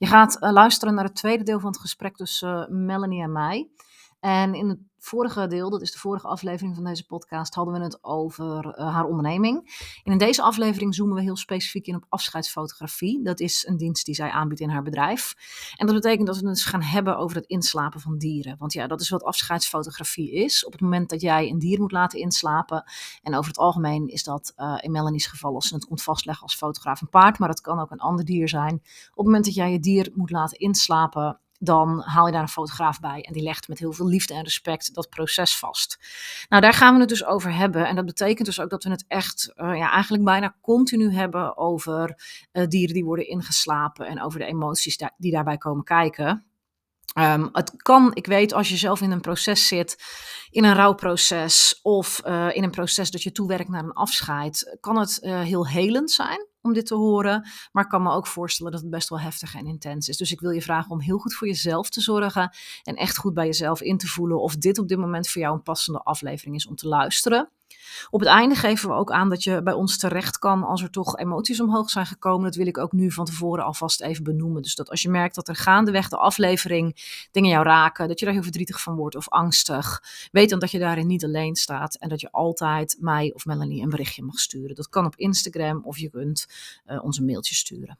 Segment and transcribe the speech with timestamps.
[0.00, 3.32] Je gaat uh, luisteren naar het tweede deel van het gesprek tussen uh, Melanie en
[3.32, 3.70] mij.
[4.20, 7.80] En in het vorige deel, dat is de vorige aflevering van deze podcast, hadden we
[7.80, 9.56] het over uh, haar onderneming.
[10.04, 13.22] En in deze aflevering zoomen we heel specifiek in op afscheidsfotografie.
[13.22, 15.34] Dat is een dienst die zij aanbiedt in haar bedrijf.
[15.76, 18.56] En dat betekent dat we het dus gaan hebben over het inslapen van dieren.
[18.58, 20.64] Want ja, dat is wat afscheidsfotografie is.
[20.66, 22.84] Op het moment dat jij een dier moet laten inslapen.
[23.22, 26.42] En over het algemeen is dat uh, in Melanie's geval als ze het komt vastleggen
[26.42, 27.38] als fotograaf een paard.
[27.38, 28.74] Maar het kan ook een ander dier zijn.
[28.74, 32.48] Op het moment dat jij je dier moet laten inslapen dan haal je daar een
[32.48, 35.98] fotograaf bij en die legt met heel veel liefde en respect dat proces vast.
[36.48, 37.86] Nou, daar gaan we het dus over hebben.
[37.86, 41.56] En dat betekent dus ook dat we het echt, uh, ja, eigenlijk bijna continu hebben
[41.56, 46.44] over uh, dieren die worden ingeslapen en over de emoties die daarbij komen kijken.
[47.18, 50.02] Um, het kan, ik weet, als je zelf in een proces zit,
[50.50, 54.98] in een rouwproces of uh, in een proces dat je toewerkt naar een afscheid, kan
[54.98, 57.48] het heel helend zijn om dit te horen.
[57.72, 60.16] Maar ik kan me ook voorstellen dat het best wel heftig en intens is.
[60.16, 62.54] Dus ik wil je vragen om heel goed voor jezelf te zorgen.
[62.82, 65.54] En echt goed bij jezelf in te voelen of dit op dit moment voor jou
[65.54, 67.50] een passende aflevering is om te luisteren.
[68.10, 70.90] Op het einde geven we ook aan dat je bij ons terecht kan als er
[70.90, 72.44] toch emoties omhoog zijn gekomen.
[72.44, 74.62] Dat wil ik ook nu van tevoren alvast even benoemen.
[74.62, 76.96] Dus dat als je merkt dat er gaandeweg de aflevering
[77.30, 80.70] dingen jou raken, dat je daar heel verdrietig van wordt of angstig, weet dan dat
[80.70, 84.38] je daarin niet alleen staat en dat je altijd mij of Melanie een berichtje mag
[84.38, 84.74] sturen.
[84.74, 86.46] Dat kan op Instagram of je kunt
[86.86, 87.98] uh, ons een mailtje sturen.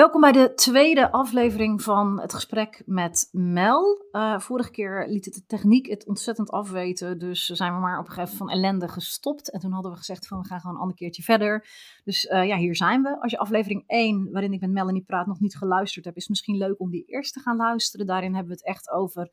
[0.00, 4.04] Welkom bij de tweede aflevering van het gesprek met Mel.
[4.12, 8.06] Uh, vorige keer liet het de techniek het ontzettend afweten, dus zijn we maar op
[8.06, 9.50] een gegeven moment van ellende gestopt.
[9.50, 11.66] En toen hadden we gezegd van we gaan gewoon een ander keertje verder.
[12.04, 13.20] Dus uh, ja, hier zijn we.
[13.20, 16.30] Als je aflevering 1, waarin ik met Melanie praat, nog niet geluisterd hebt, is het
[16.30, 18.06] misschien leuk om die eerst te gaan luisteren.
[18.06, 19.30] Daarin hebben we het echt over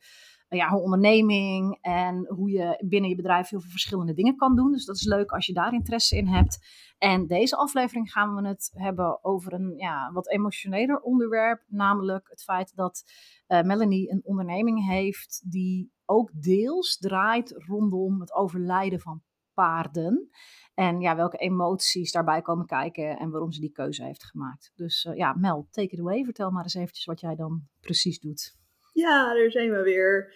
[0.48, 4.72] ja, haar onderneming en hoe je binnen je bedrijf heel veel verschillende dingen kan doen.
[4.72, 6.66] Dus dat is leuk als je daar interesse in hebt.
[6.98, 12.42] En deze aflevering gaan we het hebben over een ja, wat emotioneler onderwerp, namelijk het
[12.42, 13.02] feit dat
[13.48, 19.22] uh, Melanie een onderneming heeft die ook deels draait rondom het overlijden van
[19.54, 20.28] paarden.
[20.74, 24.72] En ja, welke emoties daarbij komen kijken en waarom ze die keuze heeft gemaakt.
[24.74, 26.24] Dus uh, ja, Mel, take it away.
[26.24, 28.56] Vertel maar eens eventjes wat jij dan precies doet.
[28.98, 30.34] Ja, daar zijn we weer.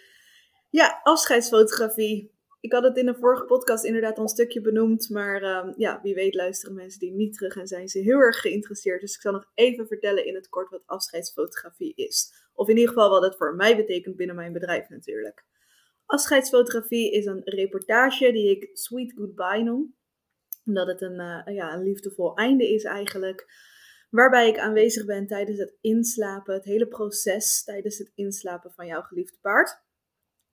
[0.71, 2.31] Ja, afscheidsfotografie.
[2.61, 6.01] Ik had het in de vorige podcast inderdaad al een stukje benoemd, maar um, ja,
[6.03, 9.01] wie weet luisteren mensen die niet terug en zijn ze heel erg geïnteresseerd.
[9.01, 12.33] Dus ik zal nog even vertellen in het kort wat afscheidsfotografie is.
[12.55, 15.45] Of in ieder geval wat het voor mij betekent binnen mijn bedrijf natuurlijk.
[16.07, 19.97] Afscheidsfotografie is een reportage die ik Sweet Goodbye noem.
[20.65, 23.47] Omdat het een, uh, ja, een liefdevol einde is eigenlijk.
[24.13, 29.03] Waarbij ik aanwezig ben tijdens het inslapen, het hele proces tijdens het inslapen van jouw
[29.03, 29.83] geliefde paard.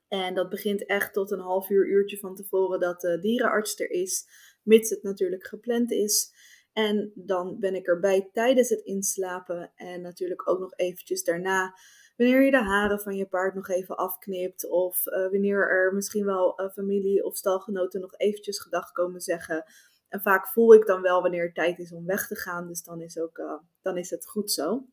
[0.07, 3.89] En dat begint echt tot een half uur, uurtje van tevoren dat de dierenarts er
[3.89, 4.25] is,
[4.63, 6.33] mits het natuurlijk gepland is.
[6.73, 11.73] En dan ben ik erbij tijdens het inslapen en natuurlijk ook nog eventjes daarna.
[12.17, 16.25] Wanneer je de haren van je paard nog even afknipt of uh, wanneer er misschien
[16.25, 19.63] wel uh, familie of stalgenoten nog eventjes gedag komen zeggen.
[20.09, 22.83] En vaak voel ik dan wel wanneer het tijd is om weg te gaan, dus
[22.83, 24.85] dan is, ook, uh, dan is het goed zo.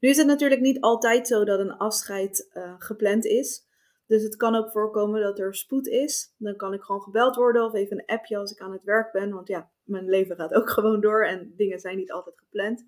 [0.00, 2.48] Nu is het natuurlijk niet altijd zo dat een afscheid
[2.78, 3.68] gepland is.
[4.08, 6.34] Dus het kan ook voorkomen dat er spoed is.
[6.38, 9.12] Dan kan ik gewoon gebeld worden of even een appje als ik aan het werk
[9.12, 9.30] ben.
[9.30, 12.86] Want ja, mijn leven gaat ook gewoon door en dingen zijn niet altijd gepland.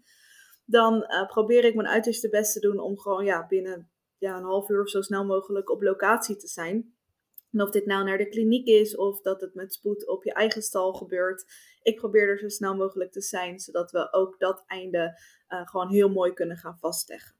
[0.64, 4.44] Dan uh, probeer ik mijn uiterste best te doen om gewoon ja, binnen ja, een
[4.44, 6.94] half uur of zo snel mogelijk op locatie te zijn.
[7.52, 10.32] En of dit nou naar de kliniek is of dat het met spoed op je
[10.32, 11.44] eigen stal gebeurt.
[11.82, 15.88] Ik probeer er zo snel mogelijk te zijn, zodat we ook dat einde uh, gewoon
[15.88, 17.34] heel mooi kunnen gaan vastleggen.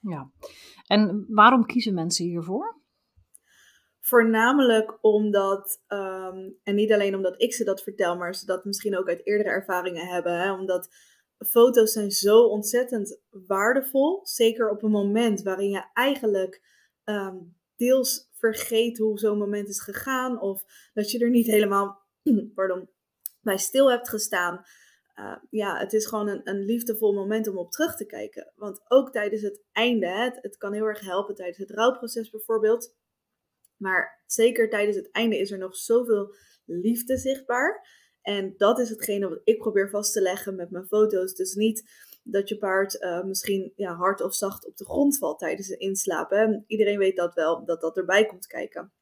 [0.00, 0.30] Ja,
[0.86, 2.80] en waarom kiezen mensen hiervoor?
[4.00, 8.98] Voornamelijk omdat, um, en niet alleen omdat ik ze dat vertel, maar ze dat misschien
[8.98, 10.40] ook uit eerdere ervaringen hebben.
[10.40, 10.88] Hè, omdat
[11.38, 14.20] foto's zijn zo ontzettend waardevol.
[14.26, 16.62] Zeker op een moment waarin je eigenlijk
[17.04, 20.40] um, deels vergeet hoe zo'n moment is gegaan.
[20.40, 22.06] Of dat je er niet helemaal
[22.54, 22.90] pardon,
[23.40, 24.64] bij stil hebt gestaan.
[25.14, 28.52] Uh, ja, het is gewoon een, een, liefdevol moment om op terug te kijken.
[28.56, 32.96] Want ook tijdens het einde, het, het kan heel erg helpen tijdens het rouwproces bijvoorbeeld
[33.78, 36.34] maar zeker tijdens het einde is er nog zoveel
[36.64, 37.88] liefde zichtbaar.
[38.22, 41.34] En dat is hetgene wat ik probeer vast te leggen met mijn foto's.
[41.34, 41.90] Dus niet
[42.30, 45.78] dat je paard uh, misschien ja, hard of zacht op de grond valt tijdens het
[45.78, 46.64] inslapen.
[46.66, 48.92] Iedereen weet dat wel, dat dat erbij komt kijken.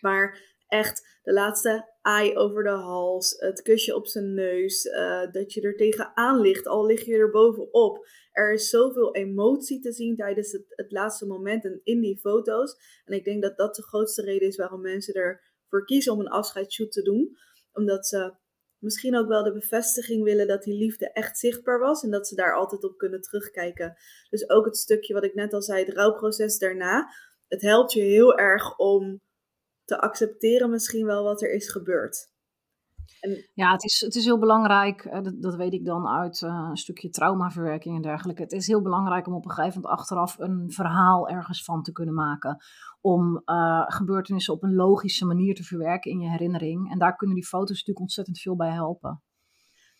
[0.00, 5.52] Maar echt de laatste aai over de hals, het kusje op zijn neus, uh, dat
[5.52, 8.06] je er tegenaan ligt, al lig je er bovenop.
[8.32, 12.76] Er is zoveel emotie te zien tijdens het, het laatste moment en in die foto's.
[13.04, 16.28] En ik denk dat dat de grootste reden is waarom mensen ervoor kiezen om een
[16.28, 17.36] afscheidsshoot te doen.
[17.72, 18.34] Omdat ze
[18.86, 22.34] misschien ook wel de bevestiging willen dat die liefde echt zichtbaar was en dat ze
[22.34, 23.96] daar altijd op kunnen terugkijken.
[24.30, 27.08] Dus ook het stukje wat ik net al zei, het rouwproces daarna.
[27.48, 29.20] Het helpt je heel erg om
[29.84, 32.34] te accepteren misschien wel wat er is gebeurd.
[33.20, 33.48] En...
[33.54, 36.66] Ja, het is, het is heel belangrijk, eh, dat, dat weet ik dan uit uh,
[36.70, 38.42] een stukje traumaverwerking en dergelijke.
[38.42, 41.92] Het is heel belangrijk om op een gegeven moment achteraf een verhaal ergens van te
[41.92, 42.56] kunnen maken.
[43.00, 46.90] Om uh, gebeurtenissen op een logische manier te verwerken in je herinnering.
[46.90, 49.22] En daar kunnen die foto's natuurlijk ontzettend veel bij helpen.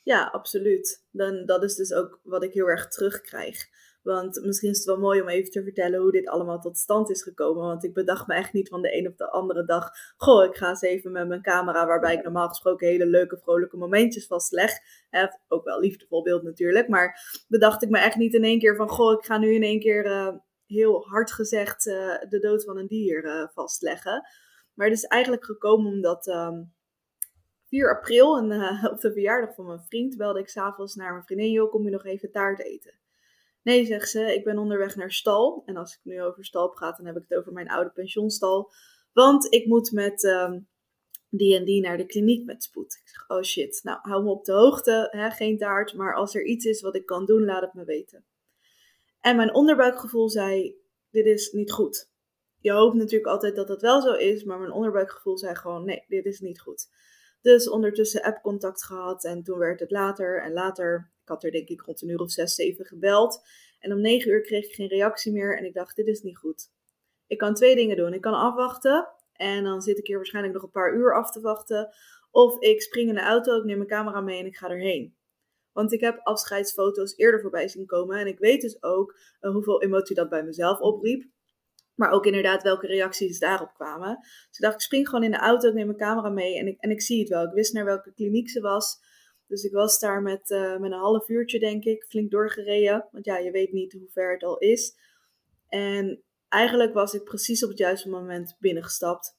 [0.03, 1.05] Ja, absoluut.
[1.11, 3.69] Dan, dat is dus ook wat ik heel erg terugkrijg.
[4.07, 7.11] Want misschien is het wel mooi om even te vertellen hoe dit allemaal tot stand
[7.11, 7.63] is gekomen.
[7.63, 9.91] Want ik bedacht me echt niet van de een op de andere dag.
[10.17, 13.77] Goh, ik ga eens even met mijn camera, waarbij ik normaal gesproken hele leuke, vrolijke
[13.77, 14.73] momentjes vastleg.
[15.11, 16.89] He, ook wel liefdevol beeld natuurlijk.
[16.89, 18.89] Maar bedacht ik me echt niet in één keer van.
[18.89, 20.35] Goh, ik ga nu in één keer uh,
[20.67, 21.95] heel hard gezegd uh,
[22.29, 24.23] de dood van een dier uh, vastleggen.
[24.75, 26.27] Maar het is eigenlijk gekomen omdat.
[26.27, 26.75] Um,
[27.69, 28.53] 4 april, en,
[28.93, 31.51] op de verjaardag van mijn vriend, belde ik s'avonds naar mijn vriendin.
[31.51, 32.95] Joh, kom je nog even taart eten?
[33.67, 35.63] Nee, zegt ze, ik ben onderweg naar stal.
[35.65, 38.73] En als ik nu over stal praat, dan heb ik het over mijn oude pensioenstal.
[39.13, 40.69] Want ik moet met um,
[41.31, 43.01] die en die naar de kliniek met spoed.
[43.03, 45.95] Ik zeg, oh shit, nou hou me op de hoogte, hè, geen taart.
[45.95, 48.25] Maar als er iets is wat ik kan doen, laat het me weten.
[49.21, 50.77] En mijn onderbuikgevoel zei,
[51.11, 52.11] dit is niet goed.
[52.59, 56.05] Je hoopt natuurlijk altijd dat het wel zo is, maar mijn onderbuikgevoel zei gewoon, nee,
[56.09, 56.89] dit is niet goed.
[57.41, 61.69] Dus ondertussen app-contact gehad en toen werd het later en later ik had er denk
[61.69, 63.43] ik rond een uur of zes, zeven gebeld.
[63.79, 66.39] En om negen uur kreeg ik geen reactie meer en ik dacht, dit is niet
[66.39, 66.71] goed.
[67.27, 68.13] Ik kan twee dingen doen.
[68.13, 71.41] Ik kan afwachten en dan zit ik hier waarschijnlijk nog een paar uur af te
[71.41, 71.95] wachten.
[72.31, 75.17] Of ik spring in de auto, ik neem mijn camera mee en ik ga erheen.
[75.73, 78.19] Want ik heb afscheidsfoto's eerder voorbij zien komen.
[78.19, 81.25] En ik weet dus ook uh, hoeveel emotie dat bij mezelf opriep.
[81.95, 84.19] Maar ook inderdaad welke reacties daarop kwamen.
[84.21, 86.67] Dus ik dacht, ik spring gewoon in de auto, ik neem mijn camera mee en
[86.67, 87.45] ik, en ik zie het wel.
[87.45, 88.99] Ik wist naar welke kliniek ze was.
[89.47, 93.09] Dus ik was daar met, uh, met een half uurtje, denk ik, flink doorgereden.
[93.13, 94.97] Want ja, je weet niet hoe ver het al is.
[95.69, 99.37] En eigenlijk was ik precies op het juiste moment binnengestapt.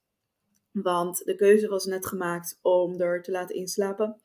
[0.71, 4.21] Want de keuze was net gemaakt om er te laten inslapen.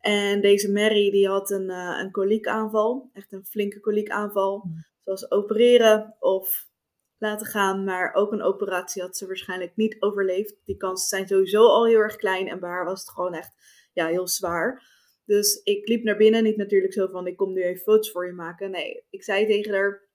[0.00, 3.10] En deze Mary die had een, uh, een koliekaanval.
[3.12, 4.60] Echt een flinke koliekaanval.
[4.60, 4.84] Hmm.
[5.04, 6.66] Zoals opereren of
[7.18, 7.84] laten gaan.
[7.84, 10.56] Maar ook een operatie had ze waarschijnlijk niet overleefd.
[10.64, 12.48] Die kansen zijn sowieso al heel erg klein.
[12.48, 13.52] En bij haar was het gewoon echt
[13.92, 14.91] ja, heel zwaar.
[15.24, 18.26] Dus ik liep naar binnen, niet natuurlijk zo van ik kom nu even foto's voor
[18.26, 18.70] je maken.
[18.70, 20.08] Nee, ik zei tegen haar,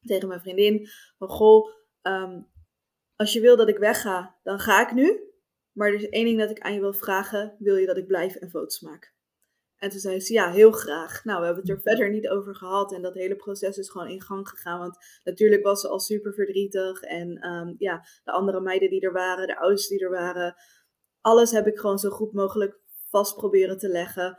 [0.00, 0.88] tegen mijn vriendin,
[1.18, 1.68] van goh,
[2.02, 2.42] ehm,
[3.16, 5.30] als je wil dat ik wegga, dan ga ik nu.
[5.72, 8.06] Maar er is één ding dat ik aan je wil vragen, wil je dat ik
[8.06, 9.14] blijf en foto's maak?
[9.82, 11.24] En toen zei ze, ja, heel graag.
[11.24, 12.92] Nou, we hebben het er verder niet over gehad.
[12.92, 14.78] En dat hele proces is gewoon in gang gegaan.
[14.78, 17.02] Want natuurlijk was ze al super verdrietig.
[17.02, 20.54] En ehm, ja, de andere meiden die er waren, de ouders die er waren.
[21.20, 22.80] Alles heb ik gewoon zo goed mogelijk
[23.12, 24.38] vast proberen te leggen.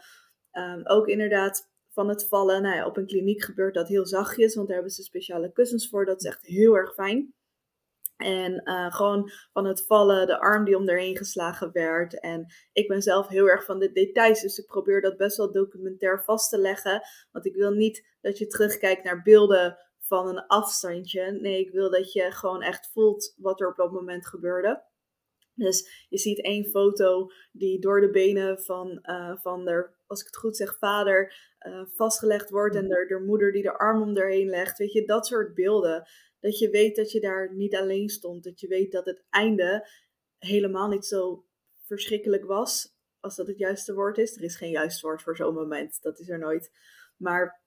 [0.51, 2.61] Ehm, ook inderdaad van het vallen.
[2.61, 5.89] Nou ja, op een kliniek gebeurt dat heel zachtjes, want daar hebben ze speciale kussens
[5.89, 6.05] voor.
[6.05, 7.33] Dat is echt heel erg fijn.
[8.17, 12.19] En uh, gewoon van het vallen, de arm die om erheen geslagen werd.
[12.19, 15.51] En ik ben zelf heel erg van de details, dus ik probeer dat best wel
[15.51, 17.01] documentair vast te leggen.
[17.31, 21.31] Want ik wil niet dat je terugkijkt naar beelden van een afstandje.
[21.31, 24.83] Nee, ik wil dat je gewoon echt voelt wat er op dat moment gebeurde.
[25.55, 30.25] Dus je ziet één foto die door de benen van, uh, van de, als ik
[30.25, 32.75] het goed zeg, vader uh, vastgelegd wordt.
[32.75, 34.77] En de, de moeder die de arm om erheen legt.
[34.77, 36.07] Weet je, dat soort beelden.
[36.39, 38.43] Dat je weet dat je daar niet alleen stond.
[38.43, 39.87] Dat je weet dat het einde
[40.37, 41.45] helemaal niet zo
[41.85, 42.91] verschrikkelijk was.
[43.19, 44.35] Als dat het juiste woord is.
[44.35, 46.01] Er is geen juist woord voor zo'n moment.
[46.01, 46.71] Dat is er nooit.
[47.17, 47.62] Maar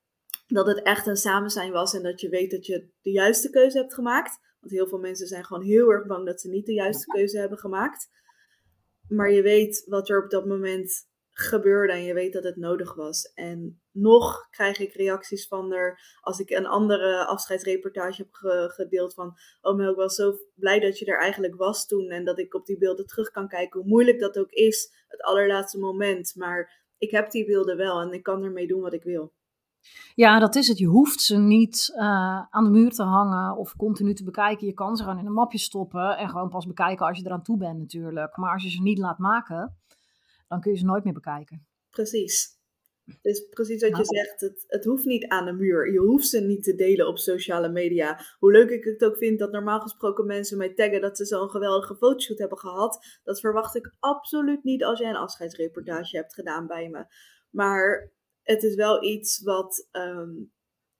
[0.46, 1.94] dat het echt een samen zijn was.
[1.94, 4.38] En dat je weet dat je de juiste keuze hebt gemaakt.
[4.60, 7.38] Want heel veel mensen zijn gewoon heel erg bang dat ze niet de juiste keuze
[7.38, 8.08] hebben gemaakt.
[9.08, 12.94] Maar je weet wat er op dat moment gebeurde en je weet dat het nodig
[12.94, 13.32] was.
[13.34, 18.32] En nog krijg ik reacties van er, als ik een andere afscheidsreportage heb
[18.70, 22.24] gedeeld van, oh Mel, ik was zo blij dat je er eigenlijk was toen en
[22.24, 25.78] dat ik op die beelden terug kan kijken, hoe moeilijk dat ook is, het allerlaatste
[25.78, 26.34] moment.
[26.36, 29.32] Maar ik heb die beelden wel en ik kan ermee doen wat ik wil.
[30.14, 30.78] Ja, dat is het.
[30.78, 32.02] Je hoeft ze niet uh,
[32.50, 34.66] aan de muur te hangen of continu te bekijken.
[34.66, 37.42] Je kan ze gewoon in een mapje stoppen en gewoon pas bekijken als je eraan
[37.42, 38.36] toe bent natuurlijk.
[38.36, 39.76] Maar als je ze niet laat maken,
[40.48, 41.66] dan kun je ze nooit meer bekijken.
[41.90, 42.54] Precies.
[43.22, 44.04] Dus precies wat je nou.
[44.04, 45.92] zegt, het, het hoeft niet aan de muur.
[45.92, 48.20] Je hoeft ze niet te delen op sociale media.
[48.38, 51.50] Hoe leuk ik het ook vind dat normaal gesproken mensen mij taggen dat ze zo'n
[51.50, 53.20] geweldige fotoshoot hebben gehad.
[53.24, 57.04] Dat verwacht ik absoluut niet als jij een afscheidsreportage hebt gedaan bij me.
[57.50, 58.12] Maar
[58.46, 59.88] het is wel iets wat.
[59.90, 60.34] Ehm,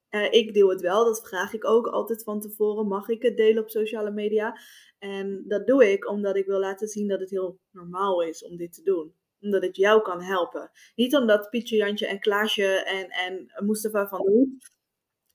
[0.08, 2.88] eh, ik deel het wel, dat vraag ik ook altijd van tevoren.
[2.88, 4.58] Mag ik het delen op sociale media?
[4.98, 8.56] En dat doe ik omdat ik wil laten zien dat het heel normaal is om
[8.56, 9.14] dit te doen.
[9.40, 10.70] omdat het jou kan helpen.
[10.94, 14.48] Niet omdat Pietje, Jantje en Klaasje en, en Mustafa van der Hoek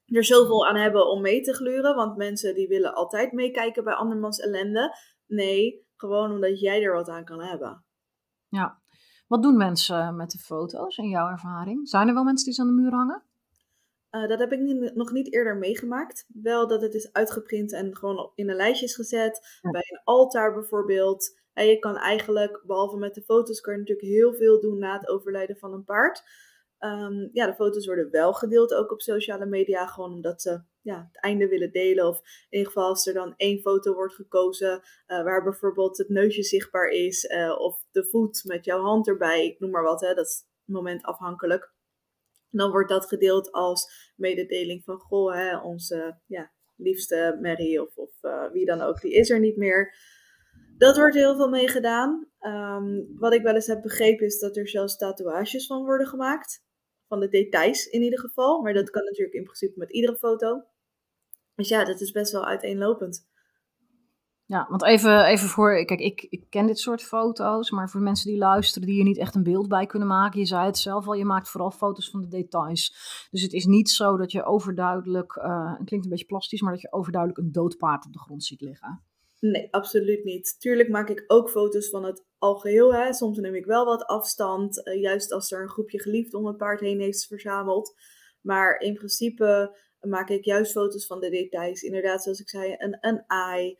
[0.06, 1.96] er zoveel aan hebben om mee te gluren.
[1.96, 4.96] Want mensen die willen altijd meekijken bij andermans ellende.
[5.27, 7.86] Nee, gewoon omdat jij er wat aan kan hebben.
[8.48, 8.80] Ja.
[9.31, 11.89] Wat doen mensen met de foto's in jouw ervaring?
[11.89, 13.23] Zijn er wel mensen die ze aan de muur hangen?
[14.11, 14.59] Uh, dat heb ik
[14.95, 16.25] nog niet eerder meegemaakt.
[16.27, 19.59] Wel dat het is uitgeprint en gewoon in een lijstje is gezet.
[19.61, 21.39] Bij een altaar bijvoorbeeld.
[21.53, 24.93] En je kan eigenlijk, behalve met de foto's, kan je natuurlijk heel veel doen na
[24.93, 26.23] het overlijden van een paard.
[26.83, 31.09] Um, ja, de foto's worden wel gedeeld ook op sociale media, gewoon omdat ze ja,
[31.11, 32.07] het einde willen delen.
[32.07, 36.09] Of in ieder geval als er dan één foto wordt gekozen uh, waar bijvoorbeeld het
[36.09, 40.01] neusje zichtbaar is uh, of de voet met jouw hand erbij, ik noem maar wat,
[40.01, 41.73] hè, dat is momentafhankelijk.
[42.50, 48.11] Dan wordt dat gedeeld als mededeling van, goh, hè, onze ja, liefste Mary of, of
[48.21, 49.95] uh, wie dan ook, die is er niet meer.
[50.77, 52.27] Dat wordt heel veel mee gedaan.
[52.39, 56.69] Um, wat ik wel eens heb begrepen is dat er zelfs tatoeages van worden gemaakt
[57.12, 58.62] van de details in ieder geval.
[58.62, 60.63] Maar dat kan natuurlijk in principe met iedere foto.
[61.56, 63.30] Dus ja, dat is best wel uiteenlopend.
[64.46, 68.30] Ja, want even, even voor, kijk, ik, ik ken dit soort foto's, maar voor mensen
[68.30, 71.08] die luisteren, die er niet echt een beeld bij kunnen maken, je zei het zelf
[71.08, 72.96] al, je maakt vooral foto's van de details.
[73.32, 76.72] Dus het is niet zo dat je overduidelijk, uh, het klinkt een beetje plastisch, maar
[76.74, 79.03] dat je overduidelijk een dood paard op de grond ziet liggen.
[79.39, 80.56] Nee, absoluut niet.
[80.60, 82.93] Tuurlijk maak ik ook foto's van het algeheel.
[82.93, 83.13] Hè.
[83.13, 86.57] Soms neem ik wel wat afstand, uh, juist als er een groepje geliefd om het
[86.57, 87.93] paard heen heeft verzameld.
[88.41, 91.81] Maar in principe maak ik juist foto's van de details.
[91.81, 93.77] Inderdaad, zoals ik zei, een, een ei,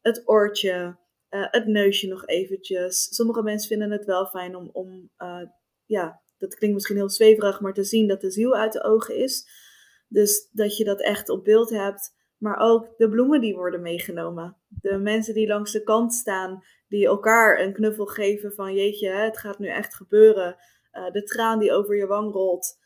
[0.00, 0.96] het oortje,
[1.30, 3.14] uh, het neusje nog eventjes.
[3.14, 5.46] Sommige mensen vinden het wel fijn om, om uh,
[5.84, 9.16] ja, dat klinkt misschien heel zweverig, maar te zien dat de ziel uit de ogen
[9.16, 9.48] is.
[10.08, 12.12] Dus dat je dat echt op beeld hebt.
[12.38, 14.56] Maar ook de bloemen die worden meegenomen.
[14.68, 19.38] De mensen die langs de kant staan, die elkaar een knuffel geven van jeetje, het
[19.38, 20.56] gaat nu echt gebeuren.
[20.92, 22.78] Uh, de traan die over je wang rolt.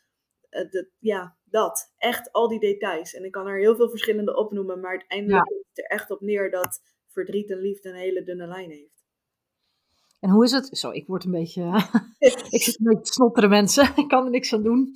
[0.49, 1.93] Uh, de, ja, dat.
[1.97, 3.13] Echt al die details.
[3.13, 5.53] En ik kan er heel veel verschillende opnoemen, maar uiteindelijk ja.
[5.53, 9.03] komt het er echt op neer dat verdriet en liefde een hele dunne lijn heeft.
[10.19, 10.77] En hoe is het?
[10.77, 11.63] Zo, ik word een beetje.
[12.49, 13.91] ik zit een beetje te snotteren, mensen.
[14.03, 14.95] ik kan er niks aan doen.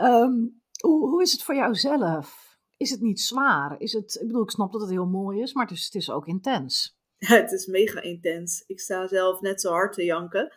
[0.00, 2.42] Um, hoe, hoe is het voor jou zelf?
[2.76, 3.80] is het niet zwaar?
[3.80, 5.94] Is het, ik bedoel, ik snap dat het heel mooi is, maar het is, het
[5.94, 6.96] is ook intens.
[7.40, 8.64] Het is mega intens.
[8.66, 10.54] Ik sta zelf net zo hard te janken.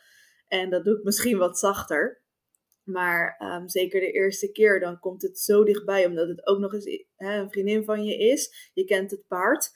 [0.48, 2.22] En dat doe ik misschien wat zachter.
[2.84, 6.74] Maar um, zeker de eerste keer, dan komt het zo dichtbij, omdat het ook nog
[6.74, 8.70] eens hè, een vriendin van je is.
[8.74, 9.72] Je kent het paard.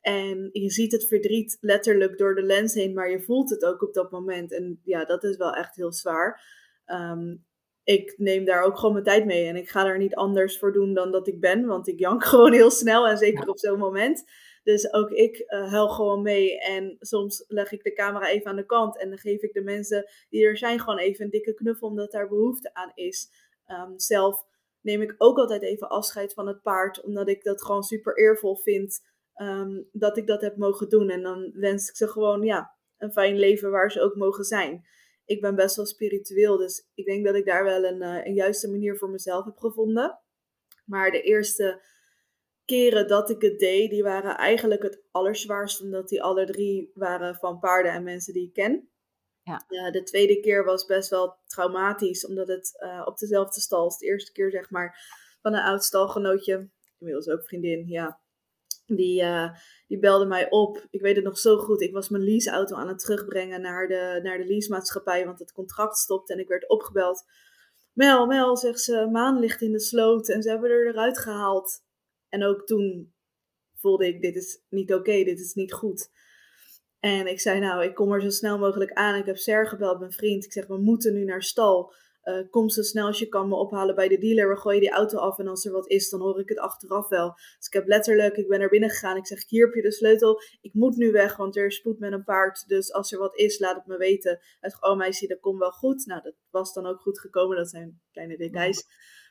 [0.00, 3.82] En je ziet het verdriet letterlijk door de lens heen, maar je voelt het ook
[3.82, 4.52] op dat moment.
[4.52, 6.42] En ja, dat is wel echt heel zwaar.
[6.86, 7.44] Um,
[7.84, 9.46] ik neem daar ook gewoon mijn tijd mee.
[9.46, 11.66] En ik ga er niet anders voor doen dan dat ik ben.
[11.66, 14.24] Want ik jank gewoon heel snel en zeker op zo'n moment.
[14.66, 16.60] Dus ook ik uh, huil gewoon mee.
[16.60, 18.98] En soms leg ik de camera even aan de kant.
[18.98, 21.88] En dan geef ik de mensen die er zijn gewoon even een dikke knuffel.
[21.88, 23.28] Omdat daar behoefte aan is.
[23.66, 24.44] Um, zelf
[24.80, 27.02] neem ik ook altijd even afscheid van het paard.
[27.02, 29.00] Omdat ik dat gewoon super eervol vind.
[29.42, 31.10] Um, dat ik dat heb mogen doen.
[31.10, 34.84] En dan wens ik ze gewoon ja, een fijn leven waar ze ook mogen zijn
[35.26, 38.34] ik ben best wel spiritueel, dus ik denk dat ik daar wel een, uh, een
[38.34, 40.18] juiste manier voor mezelf heb gevonden.
[40.84, 41.82] Maar de eerste
[42.66, 47.34] keren dat ik het deed, die waren eigenlijk het allerzwaarst, omdat die alle drie waren
[47.34, 48.88] van paarden en mensen die ik ken.
[49.42, 49.64] Ja.
[49.68, 53.96] Uh, de tweede keer was best wel traumatisch, omdat het uh, op dezelfde stal is.
[53.96, 54.98] De eerste keer, zeg maar,
[55.42, 56.68] van een oud stalgenootje,
[56.98, 58.20] inmiddels ook vriendin, ja,
[58.86, 59.50] die, uh,
[59.86, 60.86] die belde mij op.
[60.90, 61.80] Ik weet het nog zo goed.
[61.80, 65.96] Ik was mijn leaseauto aan het terugbrengen naar de, naar de leasemaatschappij, want het contract
[65.96, 67.24] stopte en ik werd opgebeld.
[67.92, 71.84] Mel, Mel, zegt ze, maan ligt in de sloot en ze hebben er eruit gehaald.
[72.36, 73.14] En ook toen
[73.74, 76.10] voelde ik, dit is niet oké, dit is niet goed.
[77.00, 79.18] En ik zei, nou, ik kom er zo snel mogelijk aan.
[79.18, 80.44] Ik heb Ser gebeld, mijn vriend.
[80.44, 81.94] Ik zeg, we moeten nu naar stal.
[82.24, 84.48] Uh, kom zo snel als je kan me ophalen bij de dealer.
[84.48, 87.08] We gooien die auto af en als er wat is, dan hoor ik het achteraf
[87.08, 87.32] wel.
[87.32, 89.16] Dus ik heb letterlijk, ik ben er binnen gegaan.
[89.16, 90.40] Ik zeg, hier heb je de sleutel.
[90.60, 92.68] Ik moet nu weg, want er is spoed met een paard.
[92.68, 94.38] Dus als er wat is, laat het me weten.
[94.60, 96.06] Hij zegt, oh meisje, dat komt wel goed.
[96.06, 97.56] Nou, dat was dan ook goed gekomen.
[97.56, 98.84] Dat zijn kleine details.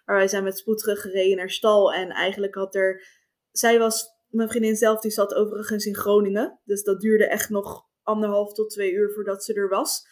[0.05, 1.93] Maar wij zijn met spoed teruggereden naar stal.
[1.93, 3.07] En eigenlijk had er...
[3.51, 6.59] Zij was, mijn vriendin zelf, die zat overigens in Groningen.
[6.63, 10.07] Dus dat duurde echt nog anderhalf tot twee uur voordat ze er was.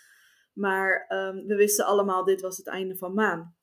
[0.54, 3.56] Maar um, we wisten allemaal, dit was het einde van Maan.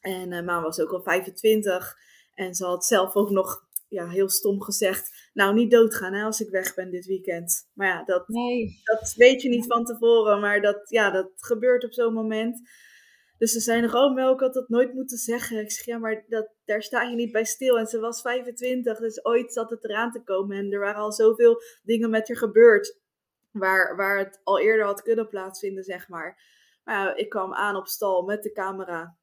[0.00, 1.96] En uh, Maan was ook al 25.
[2.34, 6.40] En ze had zelf ook nog ja, heel stom gezegd: Nou, niet doodgaan hè, als
[6.40, 7.70] ik weg ben dit weekend.
[7.72, 8.80] Maar ja, dat, nee.
[8.84, 10.40] dat weet je niet van tevoren.
[10.40, 12.60] Maar dat, ja, dat gebeurt op zo'n moment.
[13.42, 15.58] Dus ze zei nog: Oh, Mel, ik had dat nooit moeten zeggen.
[15.58, 17.78] Ik zeg: Ja, maar dat, daar sta je niet bij stil.
[17.78, 20.56] En ze was 25, dus ooit zat het eraan te komen.
[20.56, 23.00] En er waren al zoveel dingen met haar gebeurd
[23.50, 26.42] waar, waar het al eerder had kunnen plaatsvinden, zeg maar.
[26.84, 29.16] Maar ja, ik kwam aan op stal met de camera.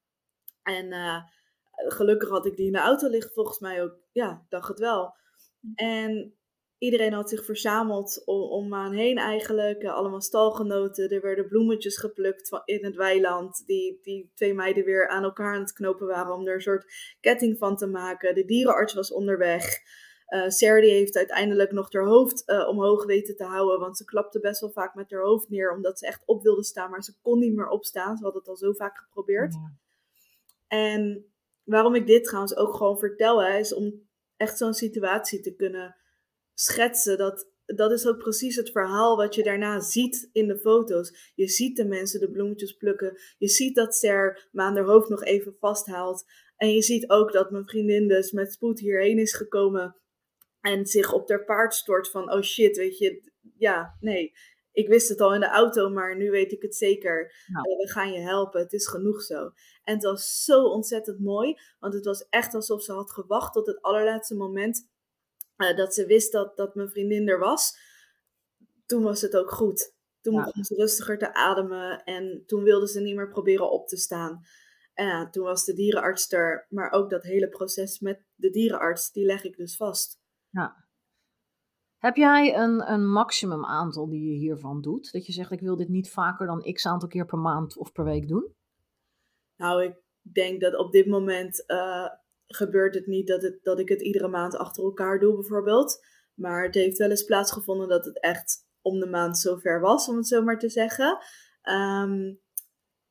[0.64, 1.24] En uh,
[1.72, 3.96] gelukkig had ik die in de auto liggen, volgens mij ook.
[4.12, 5.16] Ja, dacht het wel.
[5.76, 6.39] En
[6.80, 9.86] iedereen had zich verzameld om, om aan heen eigenlijk.
[9.86, 11.10] allemaal stalgenoten.
[11.10, 13.64] Er werden bloemetjes geplukt in het weiland.
[13.66, 17.16] Die, die twee meiden weer aan elkaar aan het knopen waren om er een soort
[17.20, 18.36] ketting van te maken.
[18.36, 19.80] De dierenarts was onderweg.
[20.30, 23.80] Uh, Sarah heeft uiteindelijk nog haar hoofd uh, omhoog weten te houden.
[23.80, 25.74] Want ze klapte best wel vaak met haar hoofd neer.
[25.74, 26.90] Omdat ze echt op wilde staan.
[26.90, 28.18] Maar ze kon niet meer opstaan.
[28.18, 29.56] Ze had het al zo vaak geprobeerd.
[30.68, 31.26] En
[31.64, 33.44] waarom ik dit trouwens ook gewoon vertel.
[33.44, 34.08] Hè, is om
[34.38, 35.96] echt zo'n situatie te kunnen
[36.60, 37.18] schetsen.
[37.18, 41.32] Dat, dat is ook precies het verhaal wat je daarna ziet in de foto's.
[41.36, 43.20] Je ziet de mensen de bloemetjes plukken.
[43.38, 46.26] Je ziet dat Ser me aan haar hoofd nog even vasthaalt.
[46.56, 49.96] En je ziet ook dat mijn vriendin dus met spoed hierheen is gekomen.
[50.62, 54.32] En zich op haar paard stort van, oh shit, weet je, ja, nee.
[54.72, 57.34] Ik wist het al in de auto, maar nu weet ik het zeker.
[57.48, 57.78] Nou.
[57.78, 59.52] we gaan je helpen, het is genoeg zo.
[59.84, 63.68] En het was zo ontzettend mooi, want het was echt alsof ze had gewacht tot
[63.68, 64.90] het allerlaatste moment
[65.60, 67.78] uh, dat ze wist dat, dat mijn vriendin er was.
[68.86, 69.94] Toen was het ook goed.
[70.22, 70.44] Toen ja.
[70.44, 74.42] begon ze rustiger te ademen en toen wilde ze niet meer proberen op te staan.
[74.94, 79.12] En ja, toen was de dierenarts er, maar ook dat hele proces met de dierenarts,
[79.12, 80.20] die leg ik dus vast.
[80.50, 80.88] Ja.
[81.98, 85.12] Heb jij een, een maximum aantal die je hiervan doet?
[85.12, 87.92] Dat je zegt, ik wil dit niet vaker dan x aantal keer per maand of
[87.92, 88.56] per week doen?
[89.56, 92.10] Nou, ik denk dat op dit moment uh,
[92.56, 96.06] gebeurt het niet dat, het, dat ik het iedere maand achter elkaar doe, bijvoorbeeld.
[96.34, 100.16] Maar het heeft wel eens plaatsgevonden dat het echt om de maand zover was, om
[100.16, 101.18] het zo maar te zeggen.
[101.62, 102.34] Ehm,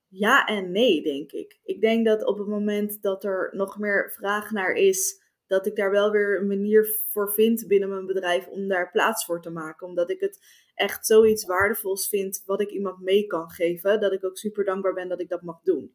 [0.08, 1.58] ja en nee, denk ik.
[1.62, 5.76] Ik denk dat op het moment dat er nog meer vraag naar is, dat ik
[5.76, 9.50] daar wel weer een manier voor vind binnen mijn bedrijf om daar plaats voor te
[9.50, 9.86] maken.
[9.86, 10.38] Omdat ik het
[10.74, 14.94] echt zoiets waardevols vind wat ik iemand mee kan geven, dat ik ook super dankbaar
[14.94, 15.94] ben dat ik dat mag doen.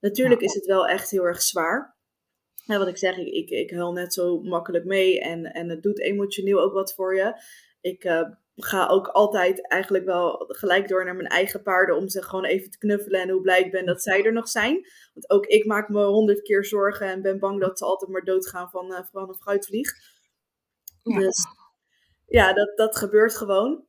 [0.00, 1.93] Natuurlijk is het wel echt heel erg zwaar.
[2.66, 5.82] En wat ik zeg, ik, ik, ik huil net zo makkelijk mee en, en het
[5.82, 7.42] doet emotioneel ook wat voor je.
[7.80, 12.22] Ik uh, ga ook altijd eigenlijk wel gelijk door naar mijn eigen paarden om ze
[12.22, 14.86] gewoon even te knuffelen en hoe blij ik ben dat zij er nog zijn.
[15.14, 18.24] Want ook ik maak me honderd keer zorgen en ben bang dat ze altijd maar
[18.24, 19.92] doodgaan van, uh, van een fruitvlieg.
[21.02, 21.18] Ja.
[21.18, 21.46] Dus
[22.26, 23.86] ja, dat, dat gebeurt gewoon.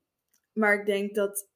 [0.53, 1.47] Maar ik denk dat,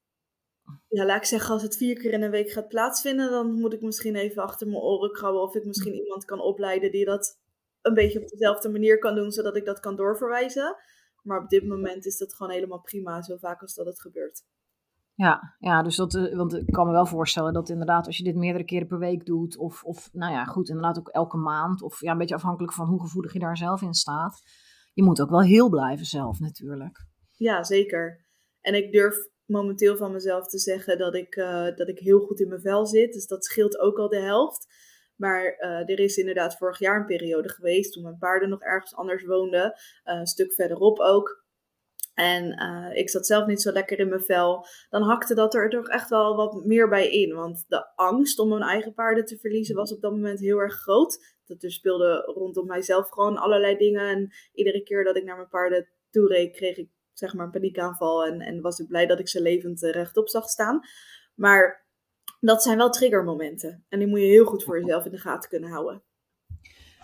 [0.87, 3.73] ja, laat ik zeggen, als het vier keer in een week gaat plaatsvinden, dan moet
[3.73, 7.39] ik misschien even achter mijn oren krabben of ik misschien iemand kan opleiden die dat
[7.81, 10.75] een beetje op dezelfde manier kan doen, zodat ik dat kan doorverwijzen.
[11.23, 14.43] Maar op dit moment is dat gewoon helemaal prima, zo vaak als dat het gebeurt.
[15.13, 18.23] Ja, ja, dus dat, eh, want ik kan me wel voorstellen dat inderdaad als je
[18.23, 21.81] dit meerdere keren per week doet, of, of nou ja, goed, inderdaad ook elke maand,
[21.81, 24.41] of ja, een beetje afhankelijk van hoe gevoelig je daar zelf in staat,
[24.93, 27.05] je moet ook wel heel blijven zelf natuurlijk.
[27.35, 28.25] Ja, zeker.
[28.61, 29.15] En ik durf
[29.49, 32.85] momenteel van mezelf te zeggen dat ik, uh, dat ik heel goed in mijn vel
[32.85, 34.67] zit, dus dat scheelt ook al de helft.
[35.15, 38.95] Maar uh, er is inderdaad vorig jaar een periode geweest toen mijn paarden nog ergens
[38.95, 39.65] anders woonden.
[39.65, 41.47] Uh, een stuk verderop ook.
[42.13, 42.57] En
[42.95, 44.65] ik zat zelf niet zo lekker in mijn vel.
[44.89, 47.35] Dan hakte dat er toch echt wel wat meer bij in.
[47.35, 50.73] Want de angst om mijn eigen paarden te verliezen was op dat moment heel erg
[50.73, 51.35] groot.
[51.45, 54.07] Dat er speelde rondom mijzelf gewoon allerlei dingen.
[54.07, 57.51] En iedere keer dat ik naar mijn paarden toe reed, kreeg ik zeg maar een
[57.51, 58.25] paniekaanval.
[58.25, 60.79] En, en was ik blij dat ik ze levend rechtop zag staan.
[61.35, 61.87] Maar
[62.39, 63.85] dat zijn wel triggermomenten.
[63.89, 66.03] En die moet je heel goed voor jezelf in de gaten kunnen houden.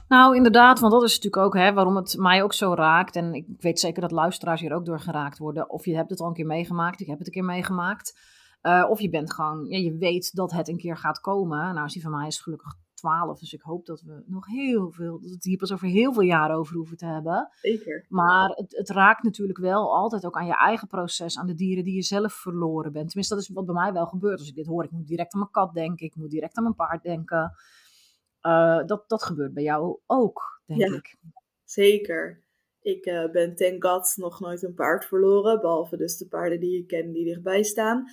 [0.07, 3.15] Nou, inderdaad, want dat is natuurlijk ook hè, waarom het mij ook zo raakt.
[3.15, 5.69] En ik weet zeker dat luisteraars hier ook door geraakt worden.
[5.69, 8.19] Of je hebt het al een keer meegemaakt, ik heb het een keer meegemaakt.
[8.61, 11.57] Uh, of je bent gewoon, ja, je weet dat het een keer gaat komen.
[11.57, 12.73] Nou, als die van mij is gelukkig
[13.05, 15.87] 12, dus ik hoop dat we nog heel veel, dat we het hier pas over
[15.87, 17.49] heel veel jaren over hoeven te hebben.
[17.61, 18.05] Zeker.
[18.09, 21.83] Maar het, het, raakt natuurlijk wel altijd ook aan je eigen proces, aan de dieren
[21.83, 23.07] die je zelf verloren bent.
[23.07, 24.39] Tenminste, dat is wat bij mij wel gebeurt.
[24.39, 26.63] Als ik dit hoor, ik moet direct aan mijn kat denken, ik moet direct aan
[26.63, 27.51] mijn paard denken.
[28.41, 31.15] Uh, dat, dat gebeurt bij jou ook, denk ja, ik.
[31.63, 32.43] Zeker.
[32.81, 36.79] Ik uh, ben ten God nog nooit een paard verloren, behalve dus de paarden die
[36.79, 38.05] ik ken die dichtbij staan.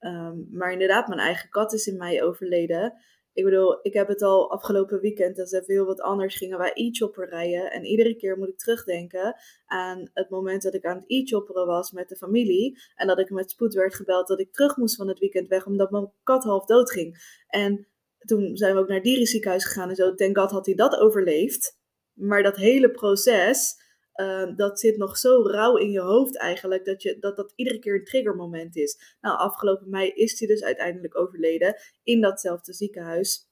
[0.00, 2.94] Um, maar inderdaad, mijn eigen kat is in mei overleden.
[3.40, 6.58] Ik bedoel, ik heb het al afgelopen weekend, dat is even heel wat anders, gingen
[6.58, 7.70] wij e-chopper rijden.
[7.70, 11.90] En iedere keer moet ik terugdenken aan het moment dat ik aan het e-chopperen was
[11.90, 12.78] met de familie.
[12.94, 15.66] En dat ik met spoed werd gebeld dat ik terug moest van het weekend weg,
[15.66, 17.38] omdat mijn kat half dood ging.
[17.46, 17.86] En
[18.18, 20.14] toen zijn we ook naar het dierenziekenhuis gegaan en zo.
[20.14, 21.78] Denk God had hij dat overleefd.
[22.12, 23.76] Maar dat hele proces,
[24.20, 27.78] uh, dat zit nog zo rauw in je hoofd eigenlijk, dat, je, dat dat iedere
[27.78, 29.16] keer een triggermoment is.
[29.20, 33.48] Nou, afgelopen mei is hij dus uiteindelijk overleden in datzelfde ziekenhuis.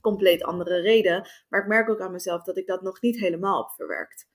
[0.00, 1.28] Compleet andere reden.
[1.48, 4.28] Maar ik merk ook aan mezelf dat ik dat nog niet helemaal heb verwerkt.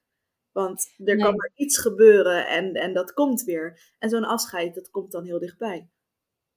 [0.52, 3.94] Want er kan maar iets gebeuren en, en dat komt weer.
[4.00, 5.90] En zo'n afscheid, dat komt dan heel dichtbij.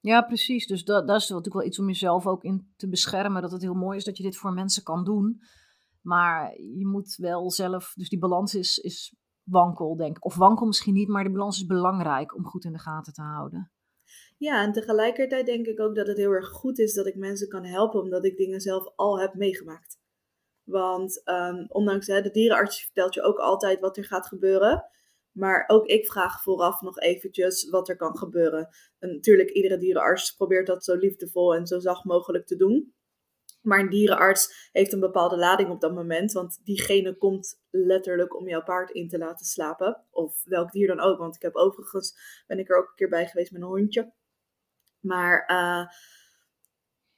[0.00, 0.66] Ja, precies.
[0.66, 3.42] Dus dat, dat is natuurlijk wel iets om jezelf ook in te beschermen.
[3.42, 5.40] Dat het heel mooi is dat je dit voor mensen kan doen.
[6.00, 10.24] Maar je moet wel zelf, dus die balans is, is wankel, denk ik.
[10.24, 13.22] Of wankel misschien niet, maar de balans is belangrijk om goed in de gaten te
[13.22, 13.72] houden.
[14.38, 17.48] Ja, en tegelijkertijd denk ik ook dat het heel erg goed is dat ik mensen
[17.48, 19.98] kan helpen, omdat ik dingen zelf al heb meegemaakt.
[20.62, 24.84] Want um, ondanks hè, de dierenarts vertelt je ook altijd wat er gaat gebeuren.
[25.32, 28.68] Maar ook ik vraag vooraf nog eventjes wat er kan gebeuren.
[28.98, 32.94] En natuurlijk, iedere dierenarts probeert dat zo liefdevol en zo zacht mogelijk te doen.
[33.68, 36.32] Maar een dierenarts heeft een bepaalde lading op dat moment.
[36.32, 40.04] Want diegene komt letterlijk om jouw paard in te laten slapen.
[40.10, 41.18] Of welk dier dan ook.
[41.18, 44.12] Want ik heb overigens, ben ik er ook een keer bij geweest met een hondje.
[45.00, 45.86] Maar uh,